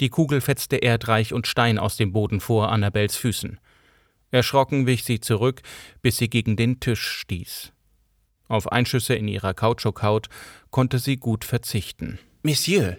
Die 0.00 0.08
Kugel 0.08 0.40
fetzte 0.40 0.76
Erdreich 0.76 1.32
und 1.32 1.46
Stein 1.46 1.78
aus 1.78 1.96
dem 1.96 2.12
Boden 2.12 2.40
vor 2.40 2.72
Annabels 2.72 3.16
Füßen. 3.16 3.60
Erschrocken 4.30 4.86
wich 4.86 5.04
sie 5.04 5.20
zurück, 5.20 5.62
bis 6.02 6.18
sie 6.18 6.28
gegen 6.28 6.56
den 6.56 6.80
Tisch 6.80 7.06
stieß. 7.06 7.72
Auf 8.48 8.72
Einschüsse 8.72 9.14
in 9.14 9.28
ihrer 9.28 9.54
Kautschukhaut 9.54 10.28
konnte 10.70 10.98
sie 10.98 11.16
gut 11.16 11.44
verzichten. 11.44 12.18
Monsieur, 12.42 12.96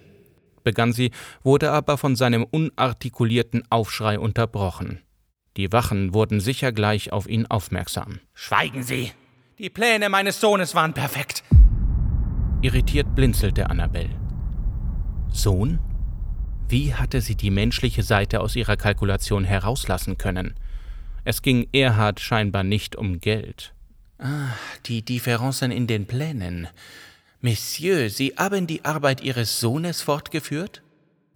begann 0.63 0.93
sie, 0.93 1.11
wurde 1.43 1.71
aber 1.71 1.97
von 1.97 2.15
seinem 2.15 2.43
unartikulierten 2.43 3.63
Aufschrei 3.71 4.19
unterbrochen. 4.19 5.01
Die 5.57 5.71
Wachen 5.71 6.13
wurden 6.13 6.39
sicher 6.39 6.71
gleich 6.71 7.11
auf 7.11 7.27
ihn 7.27 7.45
aufmerksam. 7.47 8.19
Schweigen 8.33 8.83
Sie! 8.83 9.11
Die 9.57 9.69
Pläne 9.69 10.09
meines 10.09 10.39
Sohnes 10.39 10.75
waren 10.75 10.93
perfekt! 10.93 11.43
Irritiert 12.61 13.15
blinzelte 13.15 13.69
Annabel. 13.69 14.09
Sohn? 15.31 15.79
Wie 16.67 16.93
hatte 16.93 17.21
sie 17.21 17.35
die 17.35 17.49
menschliche 17.49 18.03
Seite 18.03 18.41
aus 18.41 18.55
ihrer 18.55 18.77
Kalkulation 18.77 19.43
herauslassen 19.43 20.17
können? 20.17 20.53
Es 21.29 21.43
ging 21.43 21.69
Erhard 21.73 22.19
scheinbar 22.19 22.63
nicht 22.63 22.95
um 22.95 23.19
Geld. 23.19 23.75
Ah, 24.17 24.49
die 24.87 25.03
Differenzen 25.03 25.69
in 25.69 25.85
den 25.85 26.07
Plänen. 26.07 26.67
Monsieur, 27.39 28.09
Sie 28.09 28.33
haben 28.35 28.65
die 28.65 28.83
Arbeit 28.83 29.21
Ihres 29.21 29.59
Sohnes 29.59 30.01
fortgeführt? 30.01 30.81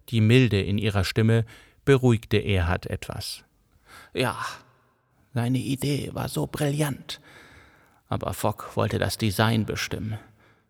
Die 0.08 0.20
Milde 0.20 0.60
in 0.60 0.78
ihrer 0.78 1.04
Stimme 1.04 1.44
beruhigte 1.84 2.38
Erhard 2.38 2.86
etwas. 2.86 3.44
Ja, 4.14 4.36
seine 5.32 5.58
Idee 5.58 6.10
war 6.12 6.28
so 6.28 6.48
brillant. 6.48 7.20
Aber 8.08 8.34
Fogg 8.34 8.74
wollte 8.74 8.98
das 8.98 9.16
Design 9.16 9.64
bestimmen. 9.64 10.18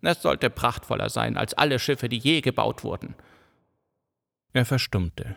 Es 0.03 0.21
sollte 0.21 0.51
prachtvoller 0.51 1.09
sein 1.09 1.39
als 1.39 1.55
alle 1.55 1.79
Schiffe, 1.79 2.11
die 2.11 2.19
je 2.19 2.43
gebaut 2.43 2.85
wurden. 2.85 3.15
Er 4.53 4.67
verstummte. 4.67 5.35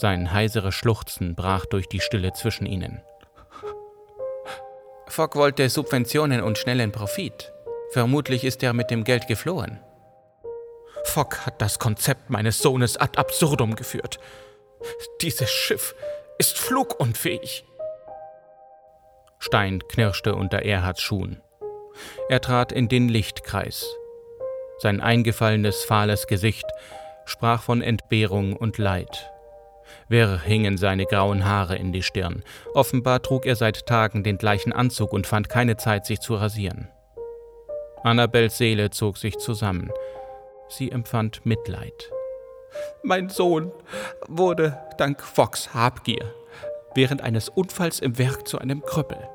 Sein 0.00 0.32
heiseres 0.32 0.74
Schluchzen 0.74 1.34
brach 1.34 1.66
durch 1.66 1.86
die 1.86 2.00
Stille 2.00 2.32
zwischen 2.32 2.64
ihnen. 2.64 3.02
Fogg 5.06 5.36
wollte 5.36 5.68
Subventionen 5.68 6.40
und 6.40 6.56
schnellen 6.56 6.90
Profit. 6.90 7.52
Vermutlich 7.90 8.44
ist 8.44 8.62
er 8.62 8.72
mit 8.72 8.90
dem 8.90 9.04
Geld 9.04 9.26
geflohen. 9.26 9.78
Fogg 11.04 11.44
hat 11.44 11.60
das 11.60 11.78
Konzept 11.78 12.30
meines 12.30 12.60
Sohnes 12.60 12.96
ad 12.96 13.18
absurdum 13.18 13.74
geführt. 13.74 14.18
Dieses 15.20 15.50
Schiff 15.50 15.94
ist 16.38 16.58
flugunfähig. 16.58 17.66
Stein 19.38 19.80
knirschte 19.86 20.34
unter 20.34 20.62
Erhards 20.62 21.02
Schuhen. 21.02 21.42
Er 22.30 22.40
trat 22.40 22.72
in 22.72 22.88
den 22.88 23.10
Lichtkreis. 23.10 23.86
Sein 24.78 25.02
eingefallenes, 25.02 25.84
fahles 25.84 26.26
Gesicht 26.26 26.64
sprach 27.26 27.62
von 27.62 27.82
Entbehrung 27.82 28.56
und 28.56 28.78
Leid. 28.78 29.30
Wirr 30.10 30.40
hingen 30.40 30.76
seine 30.76 31.06
grauen 31.06 31.44
Haare 31.44 31.76
in 31.76 31.92
die 31.92 32.02
Stirn. 32.02 32.42
Offenbar 32.74 33.22
trug 33.22 33.46
er 33.46 33.54
seit 33.54 33.86
Tagen 33.86 34.24
den 34.24 34.38
gleichen 34.38 34.72
Anzug 34.72 35.12
und 35.12 35.26
fand 35.26 35.48
keine 35.48 35.76
Zeit, 35.76 36.04
sich 36.04 36.18
zu 36.18 36.34
rasieren. 36.34 36.88
Annabels 38.02 38.58
Seele 38.58 38.90
zog 38.90 39.18
sich 39.18 39.38
zusammen. 39.38 39.92
Sie 40.68 40.90
empfand 40.90 41.46
Mitleid. 41.46 42.10
Mein 43.04 43.28
Sohn 43.28 43.72
wurde 44.26 44.78
dank 44.98 45.22
Fox 45.22 45.74
Habgier 45.74 46.34
während 46.94 47.22
eines 47.22 47.48
Unfalls 47.48 48.00
im 48.00 48.18
Werk 48.18 48.48
zu 48.48 48.58
einem 48.58 48.82
Krüppel. 48.82 49.28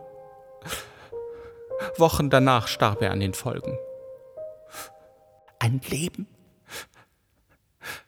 Wochen 1.98 2.30
danach 2.30 2.68
starb 2.68 3.02
er 3.02 3.12
an 3.12 3.22
den 3.22 3.34
Folgen. 3.34 3.78
Ein 5.60 5.80
Leben 5.88 6.28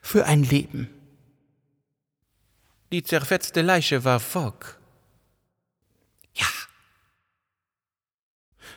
für 0.02 0.26
ein 0.26 0.44
Leben. 0.44 0.90
Die 2.94 3.04
zerfetzte 3.04 3.62
Leiche 3.62 4.06
war 4.06 4.22
Fogg. 4.22 4.80
Ja. 6.34 6.48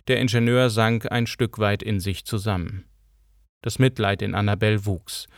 Der 0.09 0.19
Ingenieur 0.19 0.69
sank 0.69 1.13
ein 1.13 1.29
Stück 1.29 1.61
weit 1.61 1.85
in 1.85 2.01
sich 2.01 2.25
zusammen. 2.25 2.85
Das 3.63 3.79
Mitleid 3.79 4.23
in 4.23 4.35
Annabelle 4.35 4.85
wuchs. 4.85 5.29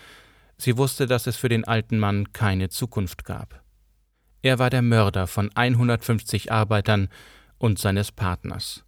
Sie 0.57 0.79
wusste, 0.79 1.07
dass 1.07 1.27
es 1.27 1.37
für 1.37 1.51
den 1.51 1.65
alten 1.65 1.99
Mann 1.99 2.33
keine 2.33 2.71
Zukunft 2.71 3.27
gab. 3.27 3.63
Er 4.41 4.59
war 4.59 4.71
der 4.71 4.83
Mörder 4.83 5.27
von 5.27 5.51
150 5.55 6.51
Arbeitern 6.51 7.09
und 7.59 7.79
seines 7.79 8.11
Partners. 8.11 8.85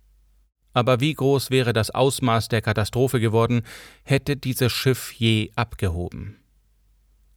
Aber 0.73 1.01
wie 1.01 1.13
groß 1.13 1.51
wäre 1.51 1.75
das 1.75 1.91
Ausmaß 1.91 2.49
der 2.49 2.63
Katastrophe 2.63 3.21
geworden, 3.21 3.63
hätte 4.03 4.37
dieses 4.37 4.73
Schiff 4.73 5.13
je 5.13 5.53
abgehoben? 5.57 6.39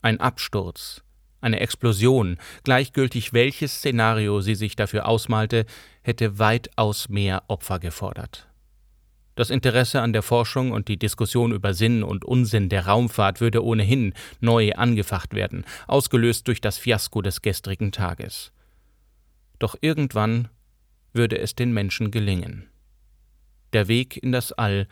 Ein 0.01 0.19
Absturz, 0.21 1.03
eine 1.41 1.60
Explosion, 1.60 2.38
gleichgültig 2.63 3.34
welches 3.34 3.76
Szenario 3.76 4.41
sie 4.41 4.56
sich 4.56 4.76
dafür 4.76 5.08
ausmalte, 5.08 5.65
hätte 6.02 6.39
weitaus 6.39 7.10
mehr 7.10 7.43
Opfer 7.47 7.80
gefordert. 7.80 8.47
Das 9.36 9.52
Interesse 9.52 10.02
an 10.02 10.13
der 10.13 10.23
Forschung 10.23 10.71
und 10.71 10.88
die 10.88 10.97
Diskussion 10.97 11.52
über 11.52 11.76
Sinn 11.76 12.02
und 12.02 12.26
Unsinn 12.26 12.69
der 12.69 12.88
Raumfahrt 12.88 13.39
würde 13.39 13.63
ohnehin 13.63 14.15
neu 14.39 14.71
angefacht 14.71 15.36
werden, 15.36 15.63
ausgelöst 15.86 16.47
durch 16.47 16.60
das 16.60 16.80
Fiasko 16.80 17.21
des 17.21 17.43
gestrigen 17.43 17.91
Tages. 17.91 18.52
Doch 19.60 19.76
irgendwann 19.80 20.50
würde 21.13 21.38
es 21.38 21.54
den 21.54 21.71
Menschen 21.71 22.10
gelingen. 22.10 22.67
Der 23.73 23.88
Weg 23.88 24.17
in 24.17 24.32
das 24.32 24.54
All 24.54 24.88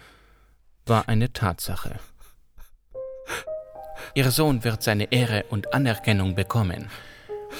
war 0.85 1.09
eine 1.09 1.33
Tatsache. 1.33 1.99
Ihr 4.13 4.31
Sohn 4.31 4.63
wird 4.63 4.83
seine 4.83 5.11
Ehre 5.11 5.45
und 5.49 5.73
Anerkennung 5.73 6.35
bekommen. 6.35 6.89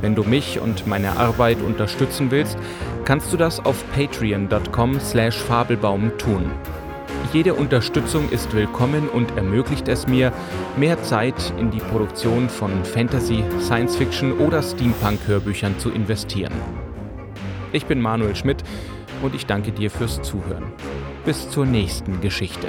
Wenn 0.00 0.14
du 0.14 0.22
mich 0.22 0.60
und 0.60 0.86
meine 0.86 1.16
Arbeit 1.16 1.60
unterstützen 1.60 2.30
willst, 2.30 2.56
kannst 3.04 3.32
du 3.32 3.36
das 3.36 3.58
auf 3.58 3.84
patreon.com/fabelbaum 3.92 6.12
tun. 6.18 6.52
Jede 7.32 7.54
Unterstützung 7.54 8.30
ist 8.30 8.54
willkommen 8.54 9.08
und 9.08 9.36
ermöglicht 9.36 9.88
es 9.88 10.06
mir, 10.06 10.32
mehr 10.76 11.02
Zeit 11.02 11.52
in 11.58 11.72
die 11.72 11.80
Produktion 11.80 12.48
von 12.48 12.84
Fantasy, 12.84 13.42
Science 13.60 13.96
Fiction 13.96 14.38
oder 14.38 14.62
Steampunk-Hörbüchern 14.62 15.80
zu 15.80 15.90
investieren. 15.90 16.52
Ich 17.72 17.86
bin 17.86 18.00
Manuel 18.00 18.36
Schmidt 18.36 18.62
und 19.20 19.34
ich 19.34 19.46
danke 19.46 19.72
dir 19.72 19.90
fürs 19.90 20.22
Zuhören. 20.22 20.74
Bis 21.24 21.50
zur 21.50 21.66
nächsten 21.66 22.20
Geschichte. 22.20 22.68